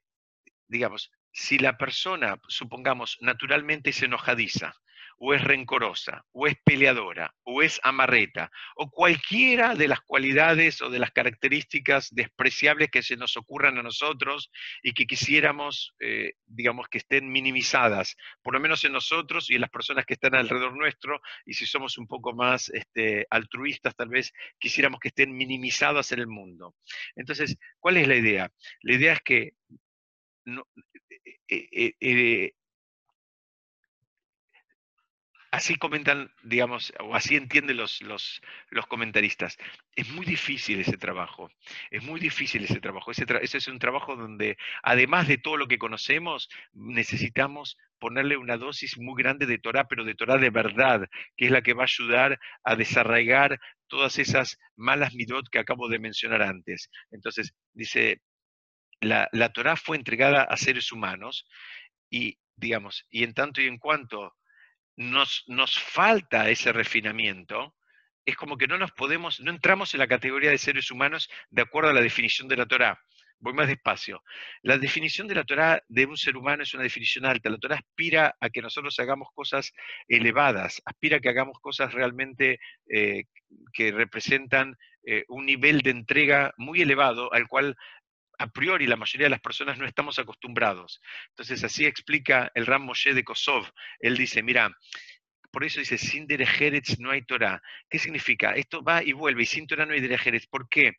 [0.67, 4.75] digamos, si la persona, supongamos, naturalmente es enojadiza,
[5.19, 10.91] o es rencorosa, o es peleadora, o es amarreta, o cualquiera de las cualidades o
[10.91, 14.51] de las características despreciables que se nos ocurran a nosotros
[14.83, 19.63] y que quisiéramos, eh, digamos, que estén minimizadas, por lo menos en nosotros y en
[19.63, 24.09] las personas que están alrededor nuestro, y si somos un poco más este, altruistas, tal
[24.09, 26.75] vez quisiéramos que estén minimizadas en el mundo.
[27.17, 28.51] Entonces, ¿cuál es la idea?
[28.83, 29.53] La idea es que
[31.49, 32.53] eh, eh,
[35.59, 38.41] así comentan, digamos, o así entienden los, los,
[38.71, 39.57] los, comentaristas.
[39.97, 41.51] Es muy difícil ese trabajo,
[41.91, 43.11] es muy difícil ese trabajo.
[43.11, 43.27] Ese,
[43.59, 49.21] es un trabajo donde, además de todo lo que conocemos, necesitamos ponerle una dosis muy
[49.21, 52.39] grande de Torah, pero de Torah de verdad, que es la que va a ayudar
[52.63, 56.89] a desarraigar todas esas malas midot que acabo de mencionar antes.
[57.11, 58.23] Entonces, dice,
[59.01, 61.47] la, la Torah fue entregada a seres humanos
[62.11, 64.38] y, digamos, y en tanto y en cuanto
[64.99, 67.77] nos, nos falta ese refinamiento,
[68.27, 71.63] es como que no nos podemos, no entramos en la categoría de seres humanos de
[71.63, 73.01] acuerdo a la definición de la Torá.
[73.39, 74.25] Voy más despacio.
[74.63, 77.49] La definición de la Torá de un ser humano es una definición alta.
[77.49, 79.73] La Torá aspira a que nosotros hagamos cosas
[80.09, 82.59] elevadas, aspira a que hagamos cosas realmente
[82.89, 83.27] eh,
[83.73, 87.77] que representan eh, un nivel de entrega muy elevado al cual
[88.39, 91.01] a priori la mayoría de las personas no estamos acostumbrados.
[91.31, 93.67] Entonces así explica el Ram Moshe de Kosov.
[93.99, 94.71] Él dice, mira,
[95.59, 97.61] por eso dice, sin derejeres no hay Torah.
[97.91, 98.53] ¿Qué significa?
[98.53, 100.47] Esto va y vuelve, y sin Torah no hay derejeres.
[100.47, 100.93] ¿Por qué?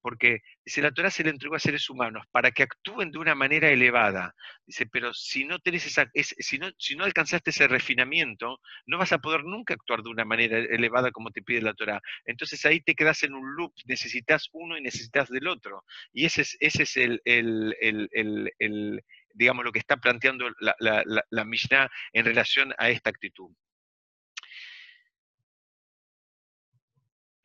[0.00, 3.34] Porque dice, la Torah se le entregó a seres humanos para que actúen de una
[3.34, 4.34] manera elevada.
[4.64, 9.12] Dice, pero si no, tenés esa, si, no, si no alcanzaste ese refinamiento, no vas
[9.12, 12.00] a poder nunca actuar de una manera elevada como te pide la Torah.
[12.24, 15.84] Entonces ahí te quedas en un loop, necesitas uno y necesitas del otro.
[16.14, 21.44] Y ese es, ese es el, el, digamos, lo que está planteando la, la, la
[21.44, 23.50] Mishnah en relación a esta actitud.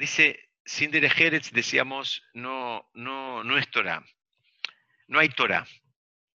[0.02, 4.04] Dice, sin Derejeres decíamos, no, no, no es Torah.
[5.08, 5.68] No hay Torah.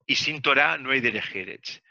[0.07, 1.83] Y sin Torah no hay Derejeres.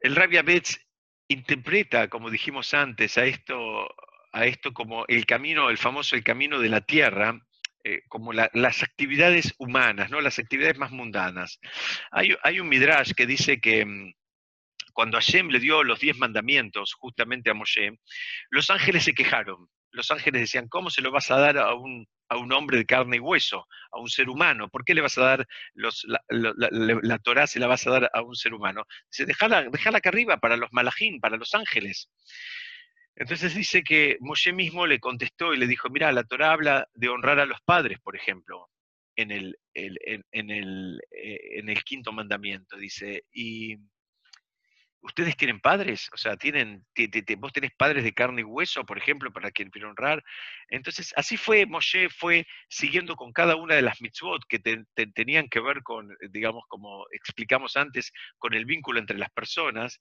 [0.00, 0.78] El Rabbi Abetz
[1.26, 3.92] interpreta, como dijimos antes, a esto,
[4.30, 7.36] a esto como el camino, el famoso el camino de la tierra,
[7.82, 10.20] eh, como las actividades humanas, ¿no?
[10.20, 11.58] las actividades más mundanas.
[12.12, 14.14] Hay, hay un midrash que dice que mm,
[14.92, 17.98] cuando Hashem le dio los diez mandamientos justamente a Moshe,
[18.50, 22.06] los ángeles se quejaron los ángeles decían, ¿cómo se lo vas a dar a un,
[22.28, 24.68] a un hombre de carne y hueso, a un ser humano?
[24.68, 28.10] ¿Por qué le vas a dar los, la, la, Torah, se la vas a dar
[28.12, 28.84] a un ser humano?
[29.10, 32.08] Dice, dejala, dejala acá arriba para los malajín, para los ángeles.
[33.16, 37.08] Entonces dice que Moshe mismo le contestó y le dijo, mira, la Torah habla de
[37.08, 38.70] honrar a los padres, por ejemplo,
[39.16, 43.76] en el, en, el, eh, en el quinto mandamiento, dice, y
[45.02, 46.10] ¿Ustedes tienen padres?
[46.12, 46.84] O sea, tienen,
[47.38, 50.22] vos tenés padres de carne y hueso, por ejemplo, para quien quiera honrar.
[50.68, 55.60] Entonces, así fue, Moshe fue siguiendo con cada una de las mitzvot que tenían que
[55.60, 60.00] ver con, digamos, como explicamos antes, con el vínculo entre las personas.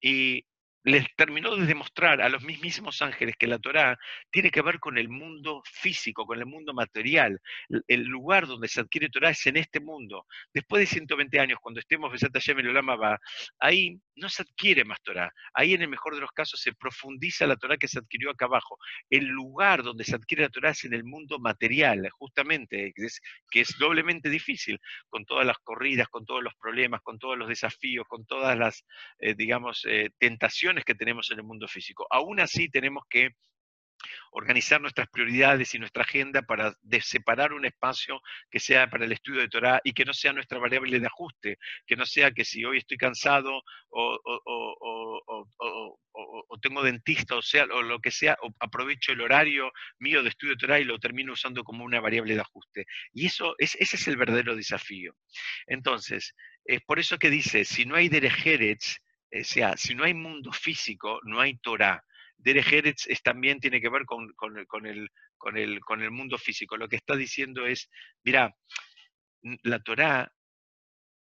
[0.00, 0.46] Y
[0.84, 3.98] les terminó de demostrar a los mismísimos ángeles que la Torá
[4.30, 7.40] tiene que ver con el mundo físico, con el mundo material.
[7.86, 10.26] El lugar donde se adquiere Torá es en este mundo.
[10.54, 13.18] Después de 120 años, cuando estemos Besat Hashem el va,
[13.58, 15.32] ahí no se adquiere más Torá.
[15.54, 18.46] Ahí en el mejor de los casos se profundiza la Torá que se adquirió acá
[18.46, 18.78] abajo.
[19.10, 23.20] El lugar donde se adquiere la Torá es en el mundo material, justamente, que es,
[23.50, 27.48] que es doblemente difícil, con todas las corridas, con todos los problemas, con todos los
[27.48, 28.84] desafíos, con todas las,
[29.18, 32.06] eh, digamos, eh, tentaciones que tenemos en el mundo físico.
[32.10, 33.30] Aún así tenemos que
[34.32, 39.40] organizar nuestras prioridades y nuestra agenda para separar un espacio que sea para el estudio
[39.40, 42.64] de Torah y que no sea nuestra variable de ajuste, que no sea que si
[42.64, 44.18] hoy estoy cansado o,
[46.62, 50.78] tengo dentista o sea lo que sea, aprovecho el horario mío de estudio de Torah
[50.78, 52.86] y lo termino usando como una variable de ajuste.
[53.12, 55.14] Y eso es, ese es el verdadero desafío.
[55.66, 59.00] Entonces, es por eso que dice, si no hay derejeres,
[59.32, 62.04] o sea, si no hay mundo físico, no hay Torah.
[62.36, 62.72] Derech
[63.06, 66.76] es, también tiene que ver con, el, con, el, con el mundo físico.
[66.76, 67.90] Lo que está diciendo es,
[68.24, 68.54] mira,
[69.62, 70.32] la Torah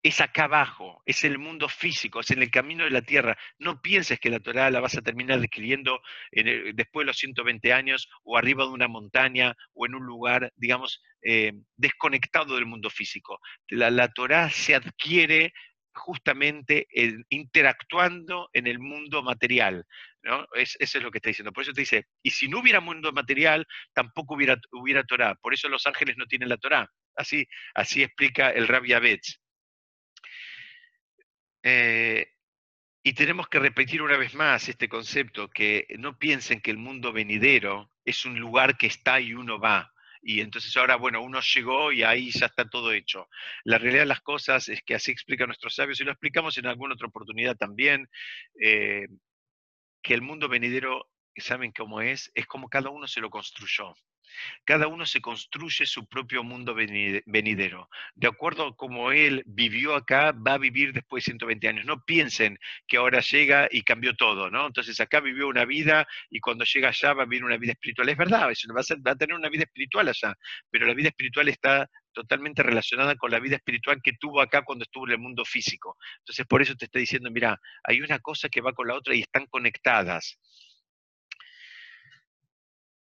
[0.04, 3.38] es acá abajo, es el mundo físico, es en el camino de la tierra.
[3.58, 8.08] No pienses que la Torah la vas a terminar adquiriendo después de los 120 años
[8.24, 13.40] o arriba de una montaña o en un lugar, digamos, eh, desconectado del mundo físico.
[13.70, 15.54] La, la Torah se adquiere
[15.98, 16.88] justamente
[17.30, 19.86] interactuando en el mundo material.
[20.24, 20.46] ¿no?
[20.54, 21.52] eso es lo que está diciendo.
[21.52, 25.36] Por eso te dice, y si no hubiera mundo material, tampoco hubiera, hubiera Torah.
[25.36, 26.90] Por eso los ángeles no tienen la Torah.
[27.16, 29.40] Así, así explica el Rabbi Abetz.
[31.64, 32.28] Eh,
[33.04, 37.14] y tenemos que repetir una vez más este concepto, que no piensen que el mundo
[37.14, 39.94] venidero es un lugar que está y uno va.
[40.30, 43.30] Y entonces ahora, bueno, uno llegó y ahí ya está todo hecho.
[43.64, 46.66] La realidad de las cosas es que así explican nuestros sabios y lo explicamos en
[46.66, 48.10] alguna otra oportunidad también,
[48.62, 49.08] eh,
[50.04, 52.30] que el mundo venidero, ¿saben cómo es?
[52.34, 53.96] Es como cada uno se lo construyó.
[54.66, 57.90] Cada uno se construye su propio mundo venidero.
[58.16, 61.86] De acuerdo a cómo él vivió acá, va a vivir después de 120 años.
[61.86, 64.68] No piensen que ahora llega y cambió todo, ¿no?
[64.68, 68.10] Entonces acá vivió una vida y cuando llega allá va a vivir una vida espiritual.
[68.10, 70.36] Es verdad, va, a tener una vida espiritual allá,
[70.70, 74.84] pero la vida espiritual está totalmente relacionada con la vida espiritual que tuvo acá cuando
[74.84, 75.98] estuvo en el mundo físico.
[76.20, 79.14] Entonces por eso te estoy diciendo, mira, hay una cosa que va con la otra
[79.14, 80.40] y están conectadas.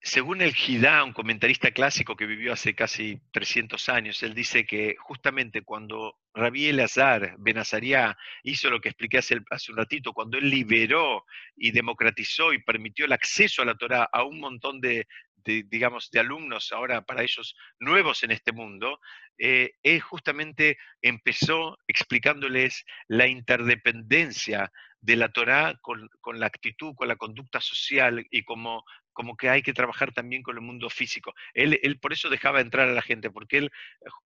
[0.05, 4.95] Según el Gidá, un comentarista clásico que vivió hace casi 300 años, él dice que
[4.99, 11.25] justamente cuando Rabí Elazar Benazaria hizo lo que expliqué hace, un ratito, cuando él liberó
[11.55, 15.07] y democratizó y permitió el acceso a la Torah a un montón de,
[15.43, 18.99] digamos, de alumnos ahora para ellos nuevos en este mundo,
[19.39, 27.07] eh, él justamente empezó explicándoles la interdependencia de la Torah con, con, la actitud, con
[27.07, 28.83] la conducta social y como
[29.15, 31.33] como que hay que trabajar también con el mundo físico.
[31.53, 33.71] Él, él por eso dejaba entrar a la gente, porque él,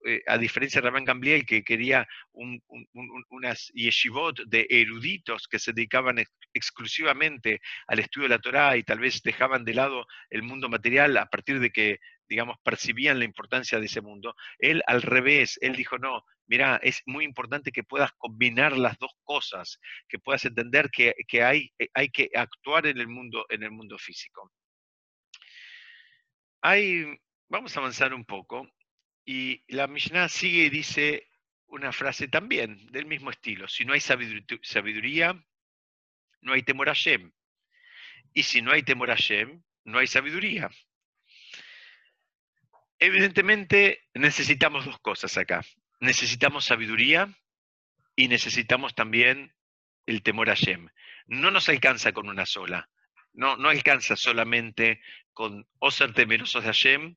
[0.05, 2.07] eh, a diferencia de Ramán Gamliel, que quería
[3.29, 6.17] unas yeshivot de eruditos que se dedicaban
[6.53, 11.15] exclusivamente al estudio de la Torá y tal vez dejaban de lado el mundo material
[11.17, 15.75] a partir de que, digamos, percibían la importancia de ese mundo, él al revés, él
[15.75, 20.89] dijo, no, mira, es muy importante que puedas combinar las dos cosas, que puedas entender
[20.89, 24.51] que, que hay, eh, hay que actuar en el mundo, en el mundo físico.
[26.61, 28.69] Hay, vamos a avanzar un poco
[29.25, 31.27] y la Mishnah sigue y dice
[31.67, 33.67] una frase también del mismo estilo.
[33.67, 35.41] Si no hay sabiduría,
[36.41, 37.31] no hay temor a Shem.
[38.33, 40.69] Y si no hay temor a Shem, no hay sabiduría.
[42.97, 45.63] Evidentemente necesitamos dos cosas acá.
[45.99, 47.33] Necesitamos sabiduría
[48.15, 49.55] y necesitamos también
[50.05, 50.89] el temor a Shem.
[51.27, 52.89] No nos alcanza con una sola.
[53.39, 54.99] No, no alcanza solamente
[55.31, 57.15] con o ser temerosos de Hashem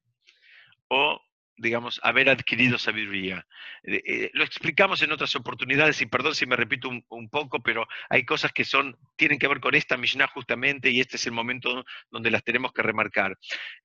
[0.87, 1.20] o,
[1.57, 3.45] digamos, haber adquirido sabiduría.
[3.83, 7.89] Eh, eh, lo explicamos en otras oportunidades y perdón si me repito un, poco, pero
[8.09, 11.33] hay cosas que son, tienen que ver con esta Mishnah justamente y este es el
[11.33, 13.37] momento donde las tenemos que remarcar.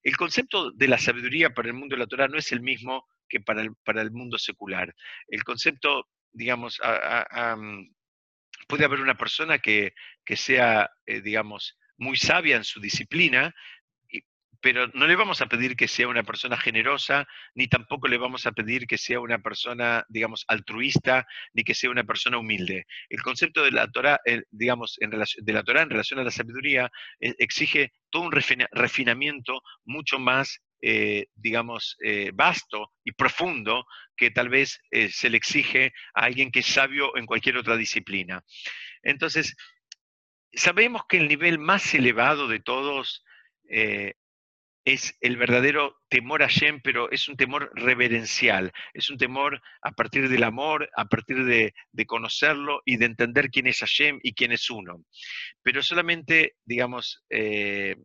[0.03, 3.07] El concepto de la sabiduría para el mundo de la Torah no es el mismo
[3.27, 4.93] que para el, para el mundo secular.
[5.27, 6.79] El concepto, digamos,
[8.67, 13.53] puede haber una persona que, que sea, eh, digamos, muy sabia en su disciplina,
[14.61, 18.45] pero no le vamos a pedir que sea una persona generosa, ni tampoco le vamos
[18.45, 22.85] a pedir que sea una persona, digamos, altruista, ni que sea una persona humilde.
[23.09, 26.23] El concepto de la Torah, eh, digamos, en relación, de la Torah en relación a
[26.23, 31.97] la sabiduría eh, exige todo un refinamiento mucho más, eh, digamos,
[32.33, 33.85] vasto y profundo
[34.15, 34.79] que tal vez
[35.11, 38.43] se le exige a alguien que es sabio en cualquier otra disciplina.
[39.03, 39.55] Entonces,
[40.53, 43.23] sabemos que el nivel más elevado de todos
[44.87, 49.91] es el verdadero temor a Shem, pero es un temor reverencial, es un temor a
[49.91, 51.73] partir del amor, a partir de,
[52.05, 55.03] conocerlo y de entender quién es Hashem y quién es uno.
[55.61, 57.97] Pero solamente, digamos, eh,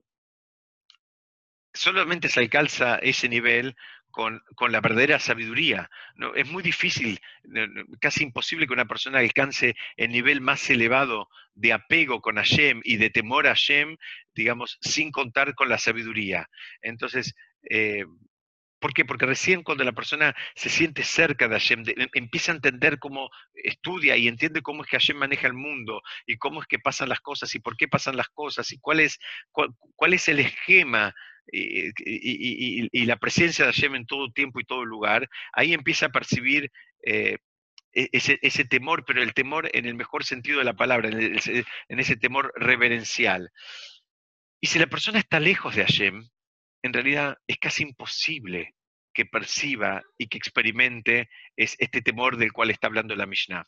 [1.73, 3.77] solamente se alcanza ese nivel
[4.13, 5.91] con, la verdadera sabiduría.
[6.15, 6.35] ¿no?
[6.35, 7.19] Es muy difícil,
[8.01, 12.97] casi imposible que una persona alcance el nivel más elevado de apego con Hashem y
[12.97, 13.97] de temor a Hashem,
[14.35, 16.49] digamos, sin contar con la sabiduría.
[16.83, 17.35] Entonces,
[17.69, 18.05] eh,
[18.83, 19.05] ¿Por qué?
[19.05, 23.31] Porque recién cuando la persona se siente cerca de Hashem, em, empieza a entender cómo
[23.55, 27.09] estudia y entiende cómo es que Hashem maneja el mundo y cómo es que pasan
[27.09, 29.21] las cosas y por qué pasan las cosas y cuál es,
[29.53, 31.15] cuál es el esquema
[31.51, 36.71] y, la presencia de Hashem en todo tiempo y todo lugar, ahí empieza a percibir
[37.05, 37.39] eh,
[37.93, 42.17] e, ese, temor, pero el temor en el mejor sentido de la palabra, en, ese
[42.17, 43.51] temor reverencial.
[44.61, 46.29] Y si la persona está lejos de Hashem,
[46.83, 48.75] en realidad es casi imposible
[49.15, 53.67] que perciba y que experimente es este temor del cual está hablando la Mishnah.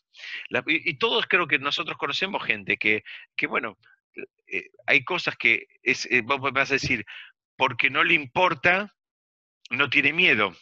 [0.66, 3.02] y, todos creo que nosotros conocemos gente que,
[3.36, 3.76] que bueno,
[4.46, 7.04] eh, hay cosas que es, eh, vos vas a decir,
[7.56, 8.94] porque no le importa,
[9.70, 10.54] no tiene miedo.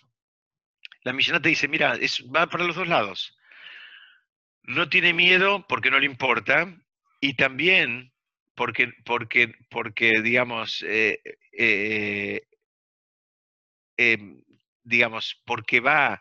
[1.05, 3.36] La te dice, mira, es, va para los dos lados.
[4.62, 6.72] No tiene miedo porque no le importa
[7.20, 8.12] y también
[8.55, 11.20] porque, porque, porque digamos, eh,
[13.97, 14.43] em,
[14.84, 16.20] digamos, porque va,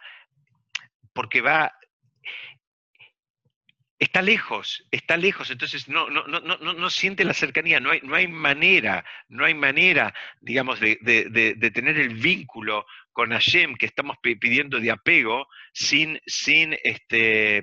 [1.14, 1.74] porque va,
[4.02, 8.02] está lejos, está lejos, entonces no, no, no, no, no siente la cercanía, no hay,
[8.02, 13.86] no hay manera, no hay manera, digamos, de, de, tener el vínculo con Hashem que
[13.86, 17.62] estamos pidiendo de apego sin, sin este,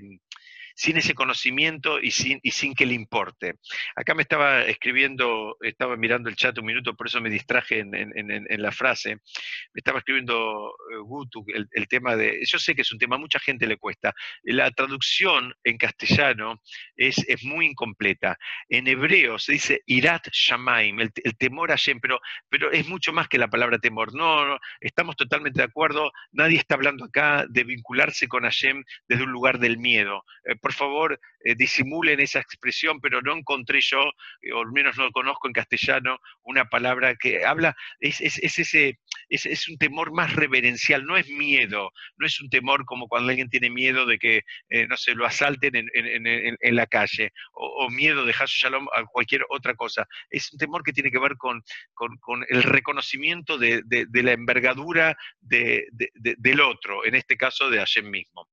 [0.78, 3.54] sin ese conocimiento y sin, que le importe.
[3.96, 8.62] Acá me estaba escribiendo, estaba mirando el chat un minuto, por eso me distraje en,
[8.62, 13.16] la frase, me estaba escribiendo eh, el, tema de, yo sé que es un tema,
[13.16, 14.14] a mucha gente le cuesta,
[14.44, 16.62] la traducción en castellano
[16.94, 18.38] es, muy incompleta.
[18.68, 23.38] En hebreo se dice irat shamaim, el, temor a pero, pero es mucho más que
[23.38, 24.14] la palabra temor.
[24.14, 29.24] No, no, estamos totalmente de acuerdo, nadie está hablando acá de vincularse con Hashem desde
[29.24, 30.22] un lugar del miedo.
[30.44, 34.02] Eh, por favor, eh, disimulen esa expresión, pero no encontré yo,
[34.42, 38.98] eh, o al menos no conozco en castellano, una palabra que habla, es, ese,
[39.30, 43.48] es, un temor más reverencial, no es miedo, no es un temor como cuando alguien
[43.48, 48.32] tiene miedo de que, eh, no sé, lo asalten en, la calle, o, miedo de
[48.32, 50.06] Hasu Shalom a cualquier otra cosa.
[50.28, 51.62] Es un temor que tiene que ver con,
[51.94, 58.50] con, el reconocimiento de, la envergadura del otro, en este caso de Hashem mismo.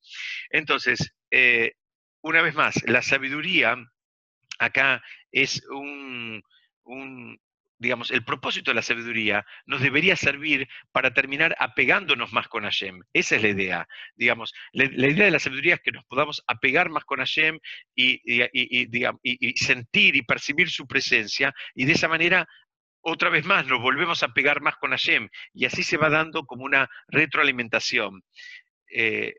[0.49, 1.13] Entonces,
[2.25, 3.77] una vez más, la sabiduría
[4.57, 6.41] acá es un,
[7.77, 13.03] digamos, el propósito de la sabiduría nos debería servir para terminar apegándonos más con Hashem.
[13.13, 13.87] Esa es la idea.
[14.15, 17.59] Digamos, la, idea de la sabiduría es que nos podamos apegar más con Hashem
[17.93, 22.47] y, y, sentir y percibir su presencia y de esa manera
[23.01, 26.43] otra vez más nos volvemos a pegar más con Hashem y así se va dando
[26.47, 28.23] como una retroalimentación.
[28.89, 29.35] Eh,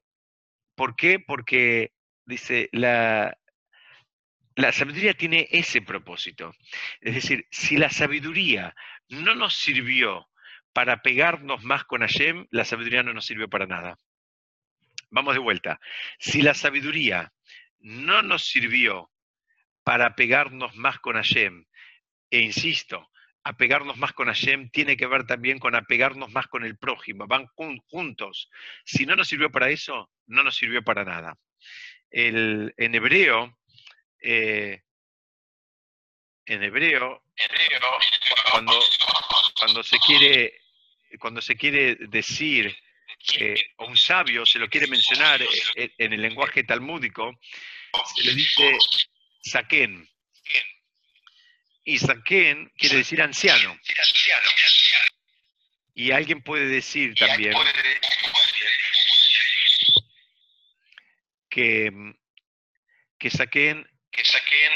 [0.77, 1.19] ¿Por qué?
[1.19, 1.96] Porque
[2.27, 3.39] dice, la,
[4.73, 6.55] sabiduría tiene ese propósito.
[7.01, 8.75] Es decir, si la sabiduría
[9.09, 10.29] no nos sirvió
[10.73, 13.99] para pegarnos más con Hashem, la sabiduría no nos sirvió para nada.
[15.11, 15.81] Vamos de vuelta.
[16.19, 17.33] Si la sabiduría
[17.79, 19.11] no nos sirvió
[19.85, 21.65] para pegarnos más con Hashem,
[22.29, 23.09] e insisto,
[23.45, 27.47] apegarnos más con Hashem tiene que ver también con apegarnos más con el prójimo, van
[27.87, 28.51] juntos.
[28.85, 31.39] Si no nos sirvió para eso, no nos sirvió para nada
[32.17, 33.59] el, en hebreo,
[34.23, 34.81] eh,
[36.47, 37.23] en hebreo,
[38.51, 38.83] cuando,
[39.59, 40.63] cuando, se quiere,
[41.19, 42.75] cuando se quiere decir,
[43.39, 47.39] eh, o un sabio se lo quiere mencionar eh, en, el lenguaje talmúdico,
[48.15, 48.79] se le dice
[49.43, 50.09] saquén.
[51.85, 53.79] Y saquén quiere decir anciano.
[55.95, 57.53] Y alguien puede decir también
[61.57, 62.15] que, mm,
[63.19, 63.87] que saquen,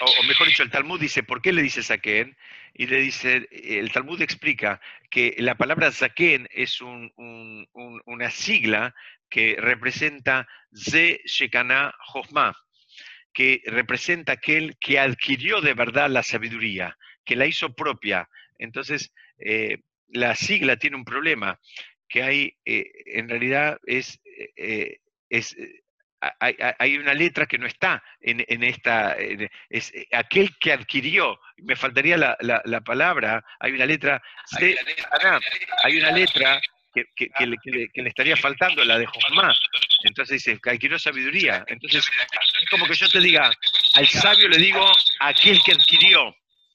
[0.01, 2.37] o, mejor dicho, el Talmud dice, ¿por qué le dice saquen?
[2.73, 8.95] Y le dice, el Talmud explica que la palabra saquen es una sigla
[9.29, 12.57] que representa Ze Shekana Jochma,
[13.35, 18.29] que representa aquel que adquirió de verdad la sabiduría, que la hizo propia.
[18.59, 19.79] Entonces, eh,
[20.09, 21.61] la sigla tiene un problema,
[22.09, 24.21] que hay, eh, en realidad es,
[24.57, 25.57] eh, es
[26.39, 29.17] hay, una letra que no está en, esta,
[29.69, 34.23] es eh, aquel que adquirió, me faltaría la, palabra, hay una letra,
[35.83, 36.61] hay una letra,
[36.93, 39.55] que, le, estaría faltando, la de Josma.
[40.05, 41.65] Entonces dice, que adquirió sabiduría.
[41.69, 43.51] Entonces, es como que yo te diga,
[43.95, 44.91] al sabio le digo
[45.21, 46.35] aquel que adquirió,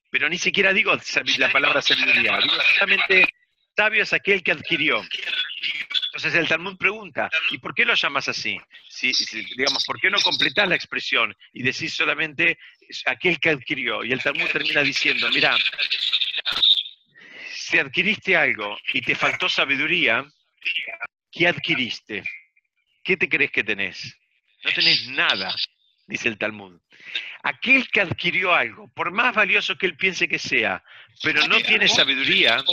[0.10, 0.94] pero ni siquiera digo
[1.38, 3.28] la palabra sabiduría, digo solamente
[3.76, 5.02] sabio es aquel que adquirió.
[6.16, 8.58] Entonces el Talmud pregunta, ¿y por qué lo llamas así?
[8.88, 9.12] Si,
[9.58, 12.58] digamos, ¿por qué no completas la expresión y decís solamente
[13.06, 14.02] aquel que adquirió?
[14.02, 15.58] Y el Talmud termina diciendo, mira,
[17.54, 20.26] si adquiriste algo y te faltó sabiduría,
[21.30, 22.24] ¿qué adquiriste?
[23.04, 24.18] ¿Qué te crees que tenés?
[24.64, 25.54] No tenés nada,
[26.08, 26.80] dice el Talmud.
[27.44, 30.82] Aquel que adquirió algo, por más valioso que él piense que sea,
[31.22, 32.64] pero no tiene sabiduría,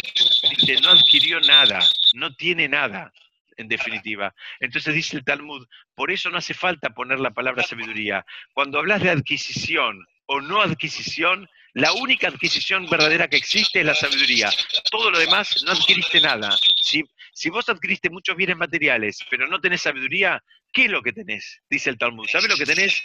[0.57, 1.81] dice, no adquirió nada,
[2.15, 3.13] no tiene nada
[3.57, 4.35] en definitiva.
[4.61, 8.25] Entonces dice el Talmud, por eso no hace falta poner la palabra sabiduría.
[8.53, 13.95] Cuando hablas de adquisición o no adquisición, La única adquisición verdadera que existe es la
[13.95, 14.51] sabiduría.
[14.91, 16.55] Todo lo demás no adquiriste nada.
[16.83, 21.63] Si, vos adquiriste muchos bienes materiales, pero no tenés sabiduría, ¿qué es lo que tenés?
[21.71, 22.27] Dice el Talmud.
[22.29, 23.03] ¿Sabes lo que tenés?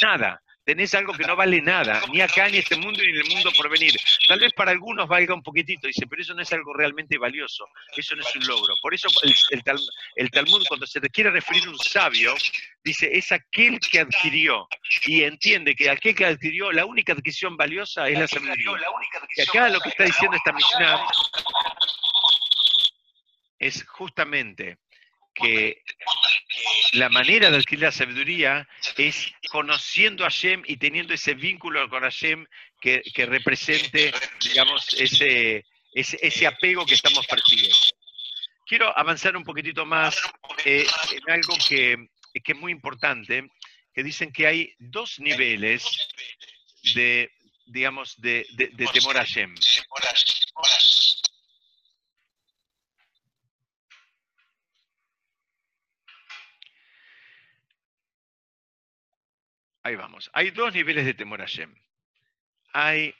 [0.00, 3.28] Nada tenés algo que no vale nada, ni acá, ni este mundo, ni en el
[3.30, 3.92] mundo por venir.
[4.26, 7.68] Tal vez para algunos valga un poquitito, dice, pero eso no es algo realmente valioso,
[7.96, 8.74] eso no es un logro.
[8.82, 9.62] Por eso el,
[10.16, 12.34] el, Talmud, cuando se quiere referir a un sabio,
[12.82, 14.66] dice, es aquel que adquirió,
[15.06, 18.66] y entiende que aquel que adquirió, la única adquisición valiosa es la sabiduría.
[19.36, 21.00] Y acá lo que está diciendo esta misión
[23.60, 24.78] es justamente
[25.36, 25.82] que
[26.92, 32.02] la manera de adquirir la sabiduría es conociendo a Hashem y teniendo ese vínculo con
[32.02, 32.46] Hashem
[32.80, 34.12] que, que represente,
[34.42, 37.76] digamos, ese, ese, apego que estamos persiguiendo.
[38.66, 40.16] Quiero avanzar un poquitito más
[40.64, 41.96] eh, en algo que,
[42.42, 43.48] que, es muy importante,
[43.94, 45.84] que dicen que hay dos niveles
[46.94, 47.30] de,
[47.66, 49.54] digamos, de, de, de temor a Hashem.
[59.86, 60.28] Ahí vamos.
[60.32, 61.72] Hay dos niveles de temor a Shem.
[62.72, 63.14] Hay,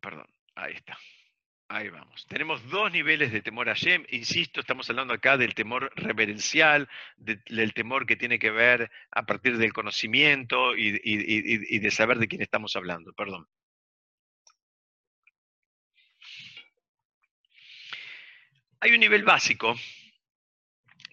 [0.00, 0.96] perdón, ahí está.
[1.66, 2.24] Ahí vamos.
[2.28, 4.06] Tenemos dos niveles de temor a Shem.
[4.10, 9.58] Insisto, estamos hablando acá del temor reverencial, del temor que tiene que ver a partir
[9.58, 13.12] del conocimiento y, y de saber de quién estamos hablando.
[13.12, 13.48] Perdón.
[18.78, 19.74] Hay un nivel básico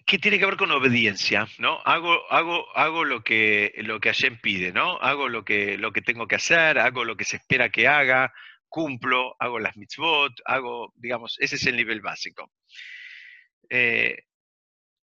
[0.08, 1.82] que tiene que ver con obediencia, ¿no?
[1.84, 4.96] Hago, hago, hago lo que, lo que Hashem pide, ¿no?
[5.02, 8.32] Hago lo que, lo que tengo que hacer, hago lo que se espera que haga,
[8.70, 12.50] cumplo, hago las mitzvot, hago, digamos, ese es el nivel básico.
[13.68, 14.16] Eh,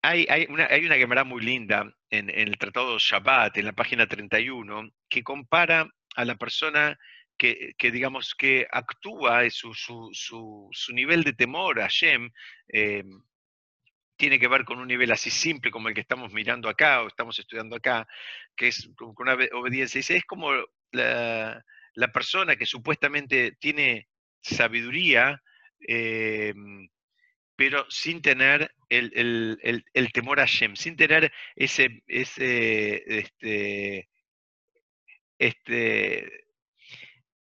[0.01, 4.89] hay, hay, una, hay una muy linda en, el Tratado Shabbat, en la página 31,
[5.07, 6.97] que compara a la persona
[7.37, 12.31] que, que, digamos, que actúa, su, su, su, su, nivel de temor a Hashem,
[12.73, 13.03] eh,
[14.19, 17.07] tiene que ver con un nivel así simple como el que estamos mirando acá o
[17.07, 18.05] estamos estudiando acá,
[18.53, 20.01] que es con una obediencia.
[20.01, 20.51] Es como
[20.91, 21.63] la,
[22.13, 24.09] persona que supuestamente tiene
[24.41, 25.41] sabiduría,
[25.79, 26.89] em,
[27.55, 29.57] pero sin tener el,
[30.13, 34.09] temor a Shem, sin tener ese, ese este,
[35.37, 36.48] este,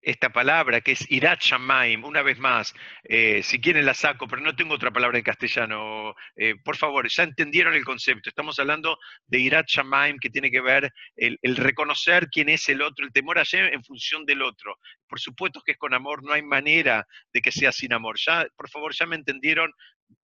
[0.05, 2.75] esta palabra que es Irat Shamaim, una vez más,
[3.05, 6.15] eh, si quieren la saco, pero no tengo otra palabra en castellano.
[6.37, 8.29] Eh, por favor, ya entendieron el concepto.
[8.29, 13.07] Estamos hablando de Irat Shamaim, que tiene que ver el, reconocer quién es el otro,
[13.07, 14.79] el temor a en función del otro.
[15.07, 18.17] Por supuesto que es con amor, no hay manera de que sea sin amor.
[18.19, 19.73] Ya, por favor, ya me entendieron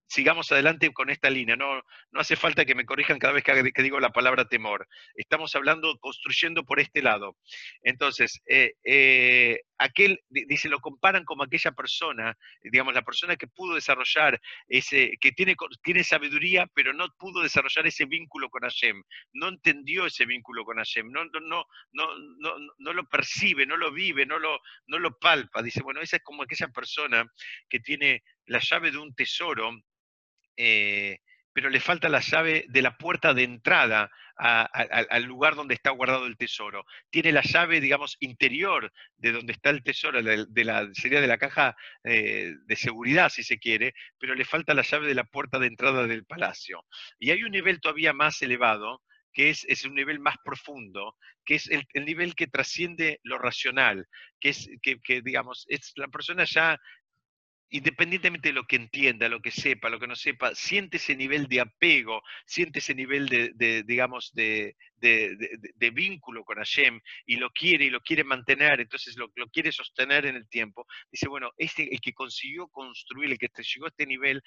[0.07, 1.57] sigamos adelante con esta línea.
[1.57, 4.89] No, no hace falta que me corrijan cada vez que, digo la palabra temor.
[5.15, 7.37] Estamos hablando, construyendo por este lado.
[7.83, 14.39] Entonces, eh, aquel, dice, lo comparan como aquella persona, digamos, la persona que pudo desarrollar
[14.69, 19.03] ese, que tiene, tiene sabiduría, pero no pudo desarrollar ese vínculo con Hashem.
[19.33, 21.11] No entendió ese vínculo con Hashem.
[21.11, 25.63] No, no, no, no, no, lo percibe, no lo vive, no lo, no lo palpa.
[25.63, 27.25] Dice, bueno, esa es como aquella persona
[27.69, 29.73] que tiene la llave de un tesoro
[30.59, 31.21] eh,
[31.53, 36.27] pero le falta la llave de la puerta de entrada al lugar donde está guardado
[36.27, 36.87] el tesoro.
[37.11, 41.37] Tiene la llave, digamos, interior de donde está el tesoro, de la, sería de la
[41.37, 45.59] caja eh, de seguridad, si se quiere, pero le falta la llave de la puerta
[45.59, 46.87] de entrada del palacio.
[47.19, 51.69] Y hay un nivel todavía más elevado, que es, un nivel más profundo, que es
[51.71, 54.07] el, nivel que trasciende lo racional,
[54.41, 56.81] que es que, digamos, es la persona ya
[57.71, 61.47] independientemente de lo que entienda, lo que sepa, lo que no sepa, siente ese nivel
[61.47, 67.87] de apego, siente ese nivel de, digamos, de, de, vínculo con Hashem y lo quiere
[67.87, 72.01] y lo quiere mantener, entonces lo, quiere sostener en el tiempo, dice, bueno, este, el
[72.01, 74.43] que consiguió construir, el que llegó a este nivel,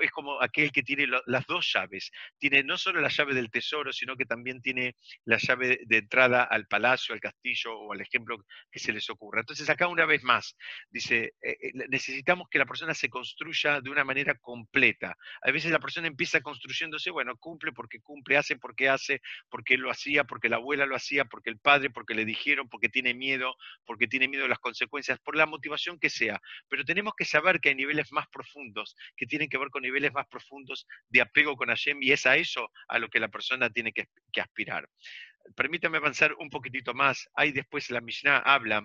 [0.00, 2.10] es como aquel que tiene las dos llaves.
[2.38, 6.44] Tiene no solo la llave del tesoro, sino que también tiene la llave de entrada
[6.44, 9.40] al palacio, al castillo o al ejemplo que se les ocurra.
[9.40, 10.56] Entonces acá una vez más,
[10.90, 15.16] dice, eh, eh, necesitamos que la persona se construya de una manera completa.
[15.42, 19.90] A veces la persona empieza construyéndose, bueno, cumple porque cumple, hace porque hace, porque lo
[19.92, 23.56] hacía, porque la abuela lo hacía, porque el padre, porque le dijeron, porque tiene miedo,
[23.84, 26.40] porque tiene miedo de las consecuencias, por la motivación que sea.
[26.68, 30.12] Pero tenemos que saber que hay niveles más profundos, que tienen que ver con niveles
[30.12, 33.70] más profundos de apego con Hashem, y es a eso a lo que la persona
[33.70, 34.08] tiene que,
[34.40, 34.88] aspirar.
[35.54, 37.28] Permítame avanzar un poquitito más.
[37.34, 38.82] Ahí después la Mishnah habla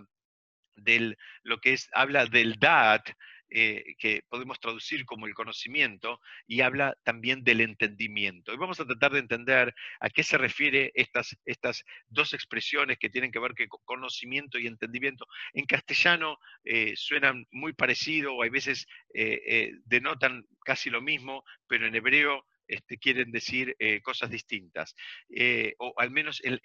[0.75, 3.09] del lo que es, habla del Da'at,
[3.49, 8.53] eh, que podemos traducir como el conocimiento y habla también del entendimiento.
[8.53, 13.09] Y vamos a tratar de entender a qué se refiere estas, estas dos expresiones que
[13.09, 15.25] tienen que ver con conocimiento y entendimiento.
[15.53, 21.87] En castellano eh, suenan muy parecido o hay veces eh, denotan casi lo mismo, pero
[21.87, 24.95] en hebreo este, quieren decir eh, cosas distintas.
[25.29, 26.59] Eh, o al menos el,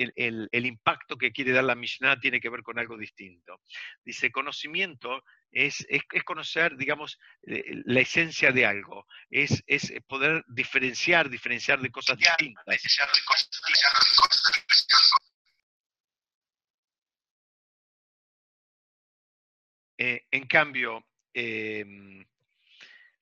[0.66, 3.60] impacto que quiere dar la Mishnah tiene que ver con algo distinto.
[4.04, 5.86] Dice, conocimiento es,
[6.24, 9.62] conocer, digamos, eh, la esencia de algo, es,
[10.06, 12.82] poder diferenciar, diferenciar de cosas distintas.
[20.04, 22.24] en cambio, em,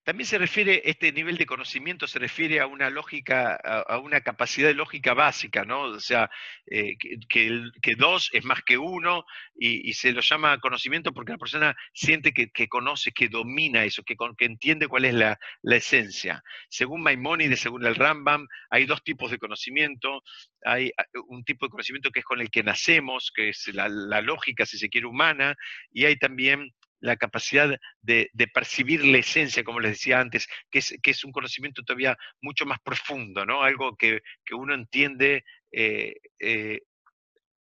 [0.03, 4.68] también se refiere, este nivel de conocimiento se refiere a una lógica, a, una capacidad
[4.68, 5.82] de lógica básica, ¿no?
[5.82, 6.30] O sea,
[6.70, 6.96] eh,
[7.28, 12.32] que, dos es más que uno y, se lo llama conocimiento porque la persona siente
[12.32, 16.42] que, conoce, que domina eso, que, que entiende cuál es la, esencia.
[16.68, 20.22] Según Maimónides, según el Rambam, hay dos tipos de conocimiento.
[20.64, 20.92] Hay
[21.28, 24.66] un tipo de conocimiento que es con el que nacemos, que es la, la lógica,
[24.66, 25.57] si se quiere, humana,
[25.92, 31.24] y hay también la capacidad de, percibir la esencia, como les decía antes, que es,
[31.24, 33.62] un conocimiento todavía mucho más profundo, ¿no?
[33.62, 34.20] Algo que,
[34.53, 36.80] uno entiende eh, eh,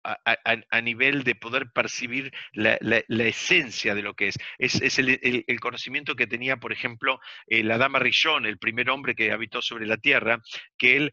[0.07, 2.79] a, nivel de poder percibir la,
[3.09, 4.39] esencia de lo que es.
[4.59, 9.33] Es, el, conocimiento que tenía, por ejemplo, eh, la dama Rillón, el primer hombre que
[9.33, 10.41] habitó sobre la Tierra,
[10.79, 11.13] que él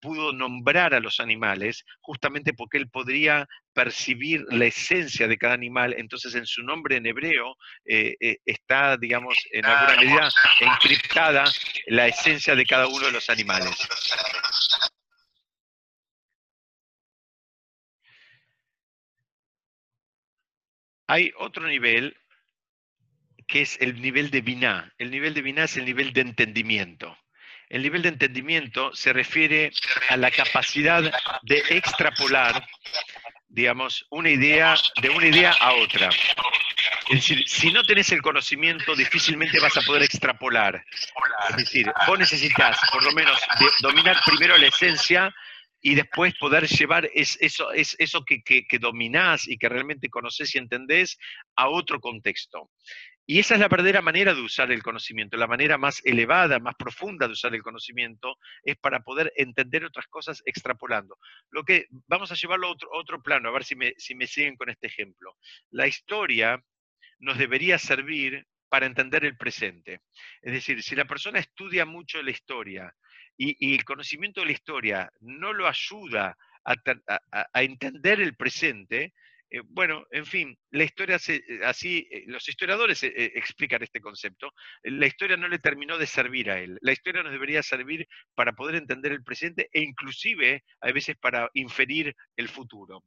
[0.00, 5.94] pudo nombrar a los animales justamente porque él podría percibir la esencia de cada animal,
[5.98, 10.28] entonces en su nombre en hebreo eh, eh, está, digamos, en alguna medida
[10.60, 11.44] encriptada
[11.86, 13.76] la esencia de cada uno de los animales.
[21.06, 22.16] Hay otro nivel
[23.46, 24.92] que es el nivel de Binah.
[24.98, 27.16] El nivel de Binah es el nivel de entendimiento.
[27.68, 29.72] El nivel de entendimiento se refiere
[30.08, 31.02] a la capacidad
[31.42, 32.66] de extrapolar,
[33.48, 36.10] digamos, una idea de una idea a otra.
[37.08, 40.84] Es decir, si no tenés el conocimiento, difícilmente vas a poder extrapolar.
[41.50, 43.38] Es decir, vos necesitas, por lo menos,
[43.80, 45.34] dominar primero la esencia
[45.80, 50.58] y después poder llevar eso, es, eso que, que dominás y que realmente conoces y
[50.58, 51.18] entendés
[51.56, 52.70] a otro contexto.
[53.26, 56.74] Y esa es la verdadera manera de usar el conocimiento, la manera más elevada, más
[56.74, 61.16] profunda de usar el conocimiento es para poder entender otras cosas extrapolando.
[61.50, 64.26] Lo que vamos a llevarlo a otro, otro plano, a ver si me, si me
[64.26, 65.36] siguen con este ejemplo.
[65.70, 66.62] La historia
[67.18, 70.02] nos debería servir para entender el presente.
[70.42, 72.94] Es decir, si la persona estudia mucho la historia
[73.38, 79.14] y, el conocimiento de la historia no lo ayuda a entender el presente,
[79.50, 85.06] eh, bueno, en fin, la historia, eh, así, eh, los historiadores explican este concepto, la
[85.06, 88.76] historia no le terminó de servir a él, la historia nos debería servir para poder
[88.76, 93.04] entender el presente e inclusive a veces para inferir el futuro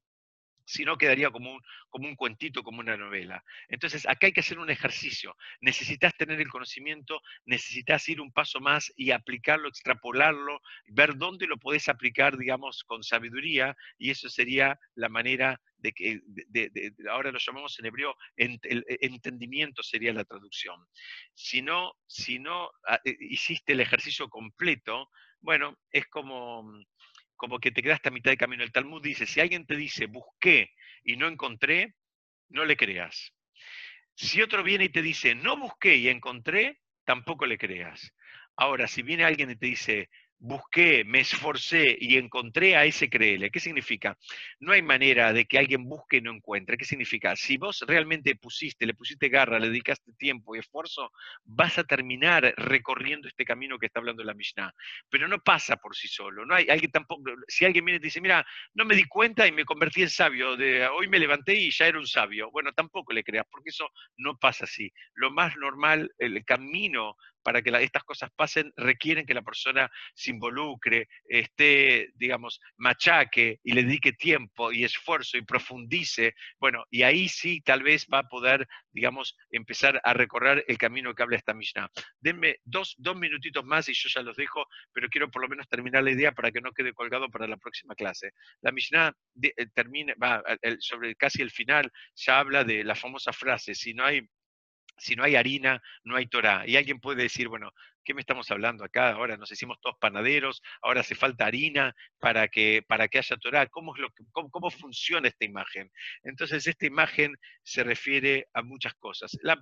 [0.68, 3.42] si no quedaría como un, como un cuentito, como una novela.
[3.70, 5.36] Entonces, acá hay que hacer un ejercicio.
[5.62, 11.58] Necesitas tener el conocimiento, necesitas ir un paso más y aplicarlo, extrapolarlo, ver dónde lo
[11.58, 16.20] podés aplicar, digamos, con sabiduría, y eso sería la manera de que,
[17.10, 18.60] ahora lo llamamos en hebreo, el
[19.00, 20.86] entendimiento sería la traducción.
[21.34, 25.10] Si no, si no ah, eh, hiciste el ejercicio completo,
[25.40, 26.84] bueno, es como
[27.38, 28.64] como que te quedaste a mitad de camino.
[28.64, 30.72] El Talmud dice, si alguien te dice, busqué
[31.04, 31.96] y no encontré,
[32.50, 33.34] no le creas.
[34.16, 38.14] Si otro viene y te dice, no busqué y encontré, tampoco le creas.
[38.56, 40.10] Ahora, si viene alguien y te dice,
[40.40, 43.50] busqué, me esforcé y encontré a ese créele.
[43.50, 44.18] ¿Qué significa?
[44.60, 46.78] No hay manera de que alguien busque y no encuentre.
[46.78, 47.36] ¿Qué significa?
[47.36, 51.12] Si vos realmente pusiste, le pusiste garra, le dedicaste tiempo y esfuerzo,
[51.44, 54.74] vas a terminar recorriendo este camino que está hablando la Mishnah.
[55.10, 56.46] Pero no pasa por sí solo.
[56.46, 57.24] No hay alguien tampoco.
[57.48, 60.10] Si alguien viene y te dice, mira, no me di cuenta y me convertí en
[60.10, 62.52] sabio, de, hoy me levanté y ya era un sabio.
[62.52, 64.92] Bueno, tampoco le creas, porque eso no pasa así.
[65.16, 67.16] Lo más normal, el camino
[67.48, 73.72] para que estas cosas pasen requieren que la persona se involucre, esté, digamos, machaque y
[73.72, 76.36] le dedique tiempo y esfuerzo y profundice.
[76.60, 81.16] Bueno, y ahí sí tal vez va a poder, digamos, empezar a recorrer el camino
[81.16, 81.90] que habla esta Mishnah.
[82.20, 85.70] Denme dos, dos minutitos más y yo ya los dejo, pero quiero por lo menos
[85.70, 88.32] terminar la idea para que no quede colgado para la próxima clase.
[88.60, 90.16] La Mishnah eh, termina,
[90.80, 94.28] sobre casi el final, ya habla de la famosa frase, si no hay
[94.98, 96.64] si no hay harina, no hay Torah.
[96.66, 97.72] Y alguien puede decir, bueno,
[98.04, 99.12] ¿qué me estamos hablando acá?
[99.12, 103.68] Ahora nos hicimos todos panaderos, ahora hace falta harina para que, para que haya Torah.
[103.68, 105.92] ¿Cómo, lo cómo, funciona esta imagen?
[106.24, 109.38] Entonces, esta imagen se refiere a muchas cosas.
[109.42, 109.58] La,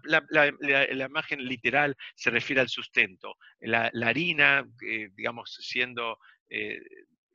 [1.06, 3.36] imagen literal se refiere al sustento.
[3.60, 6.20] La, harina, eh, digamos, siendo...
[6.50, 6.80] Eh,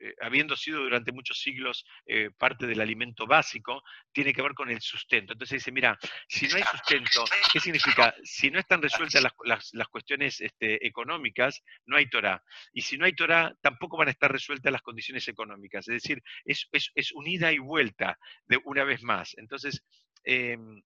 [0.03, 3.83] eh, habiendo sido durante muchos siglos eh, parte del alimento básico,
[4.13, 5.35] tiene que ver con el sustento.
[5.35, 8.15] Entonces dice, mira, si no hay sustento, ¿qué significa?
[8.25, 12.43] Si no están resueltas las, cuestiones este, económicas, no hay Torah.
[12.73, 15.87] Y si no hay Torah, tampoco van a estar resueltas las condiciones económicas.
[15.87, 19.35] Es decir, es, es, unida y vuelta de una vez más.
[19.37, 19.85] Entonces,
[20.25, 20.81] em,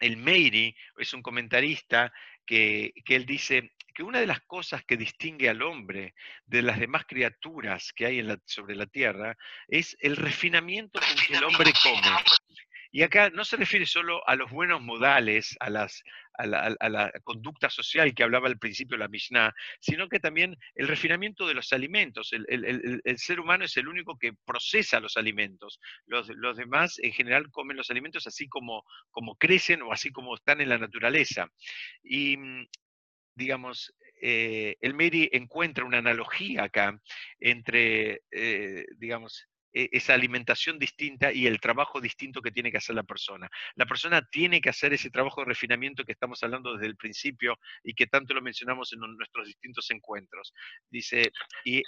[0.00, 2.12] el Meiri es un comentarista
[2.44, 6.14] que, que, él dice, que una de las cosas que distingue al hombre
[6.44, 9.36] de las demás criaturas que hay sobre la tierra
[9.68, 12.16] es el refinamiento con que el hombre come.
[12.94, 17.70] Y acá no se refiere solo a los buenos modales, a, las, a, la, conducta
[17.70, 22.34] social que hablaba al principio la Mishnah, sino que también el refinamiento de los alimentos.
[22.34, 25.80] El, ser humano es el único que procesa los alimentos.
[26.04, 30.34] Los, los, demás en general comen los alimentos así como, como crecen o así como
[30.34, 31.48] están en la naturaleza.
[32.02, 32.66] Y mm,
[33.34, 37.00] digamos, eh, el Meri encuentra una analogía acá
[37.40, 42.94] entre, eh, digamos, e, esa alimentación distinta y el trabajo distinto que tiene que hacer
[42.94, 43.48] la persona.
[43.74, 47.58] La persona tiene que hacer ese trabajo de refinamiento que estamos hablando desde el principio
[47.82, 50.52] y que tanto lo mencionamos en nuestros distintos encuentros.
[50.90, 51.32] Dice,
[51.64, 51.82] y,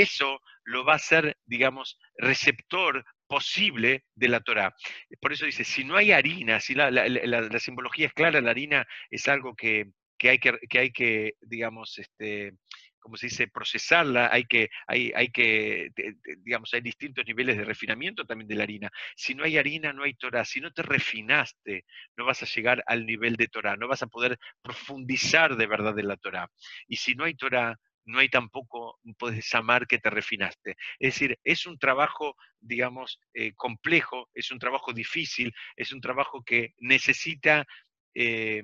[0.00, 4.74] eso lo va a hacer, digamos, receptor posible de la Torah.
[5.20, 8.86] Por eso dice, si no hay harina, si la, la simbología es clara, la harina
[9.10, 9.86] es algo que,
[10.24, 12.54] que hay que, que, hay que digamos, este,
[12.98, 15.90] como se dice, procesarla, hay que, hay, hay que,
[16.38, 18.90] digamos, hay distintos niveles de refinamiento también de la harina.
[19.14, 20.46] Si no hay harina, no hay Torah.
[20.46, 21.84] Si no te refinaste,
[22.16, 25.98] no vas a llegar al nivel de Torah, no vas a poder profundizar de verdad
[25.98, 26.50] en la Torah.
[26.88, 30.76] Y si no hay Torah, no hay tampoco, puedes amar que te refinaste.
[30.98, 36.42] Es decir, es un trabajo, digamos, eh, complejo, es un trabajo difícil, es un trabajo
[36.42, 37.66] que necesita
[38.14, 38.62] eh,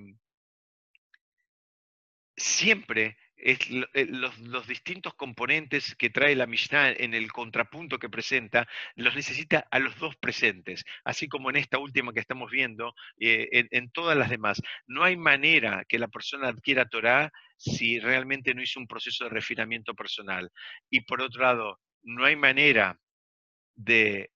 [2.40, 3.58] siempre eh,
[4.06, 9.78] los, distintos componentes que trae la Mishnah en el contrapunto que presenta, los necesita a
[9.78, 14.28] los dos presentes, así como en esta última que estamos viendo, eh, en, todas las
[14.28, 14.60] demás.
[14.86, 19.30] No hay manera que la persona adquiera Torah si realmente no hizo un proceso de
[19.30, 20.50] refinamiento personal.
[20.90, 22.98] Y por otro lado, no hay manera
[23.74, 24.30] de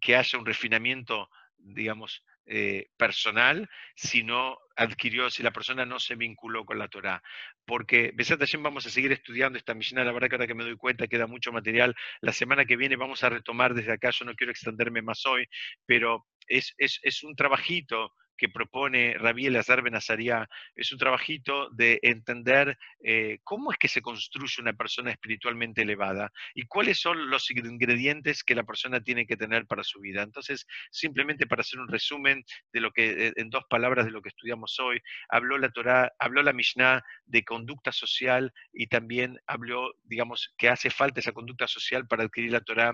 [0.00, 6.16] que haya un refinamiento, digamos, eh, personal si no adquirió, si la persona no se
[6.16, 7.22] vinculó con la Torah.
[7.64, 10.76] Porque, Besat vamos a seguir estudiando esta misión, la verdad que ahora que me doy
[10.76, 11.94] cuenta queda mucho material.
[12.20, 15.46] La semana que viene vamos a retomar desde acá, yo no quiero extenderme más hoy,
[15.86, 21.98] pero es, es, es un trabajito que propone Rabí Elazar Benazaria es un trabajito de
[22.02, 27.50] entender eh, cómo es que se construye una persona espiritualmente elevada y cuáles son los
[27.50, 30.22] ingredientes que la persona tiene que tener para su vida.
[30.22, 34.22] Entonces, simplemente para hacer un resumen de lo que, eh, en dos palabras de lo
[34.22, 39.94] que estudiamos hoy, habló la Torah, habló la Mishnah de conducta social y también habló,
[40.04, 42.92] digamos, que hace falta esa conducta social para adquirir la Torah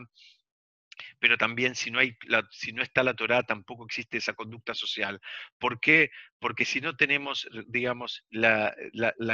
[1.19, 2.17] pero también si no, hay
[2.51, 5.21] si no está la Torah tampoco existe esa conducta social.
[5.59, 6.11] ¿Por qué?
[6.41, 8.75] Porque si no tenemos, digamos, la,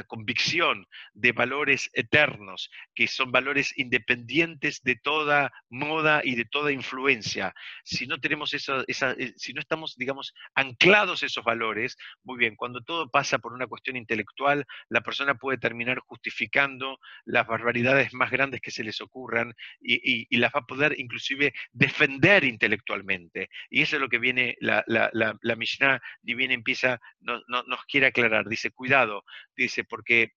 [0.07, 7.55] convicción de valores eternos, que son valores independientes de toda moda y de toda influencia,
[7.85, 12.57] si no tenemos esa, esa eh, si no estamos, digamos, anclados esos valores, muy bien,
[12.57, 18.31] cuando todo pasa por una cuestión intelectual, la persona puede terminar justificando las barbaridades más
[18.31, 23.49] grandes que se les ocurran y, y las va a poder inclusive defender intelectualmente.
[23.71, 28.07] Y eso es lo que viene la, la, la, Mishnah Divina empieza, no, nos quiere
[28.07, 28.47] aclarar.
[28.49, 29.25] Dice, cuidado,
[29.57, 30.33] dice, porque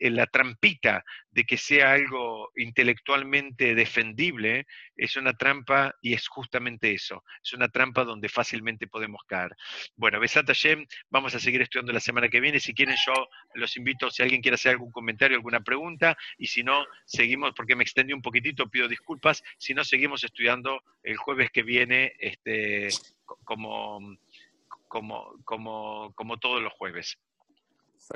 [0.00, 4.66] la trampita de que sea algo intelectualmente defendible
[4.96, 7.22] es una trampa y es justamente eso.
[7.44, 9.52] Es una trampa donde fácilmente podemos caer.
[9.94, 12.58] Bueno, Besat Hashem, vamos a seguir estudiando la semana que viene.
[12.58, 16.64] Si quieren, yo los invito, si alguien quiere hacer algún comentario, alguna pregunta, y si
[16.64, 19.42] no, seguimos, porque me extendí un poquitito, pido disculpas.
[19.58, 22.88] Si no, seguimos estudiando el jueves que viene, este,
[23.44, 24.00] como,
[24.88, 27.18] como, como, como todos los jueves.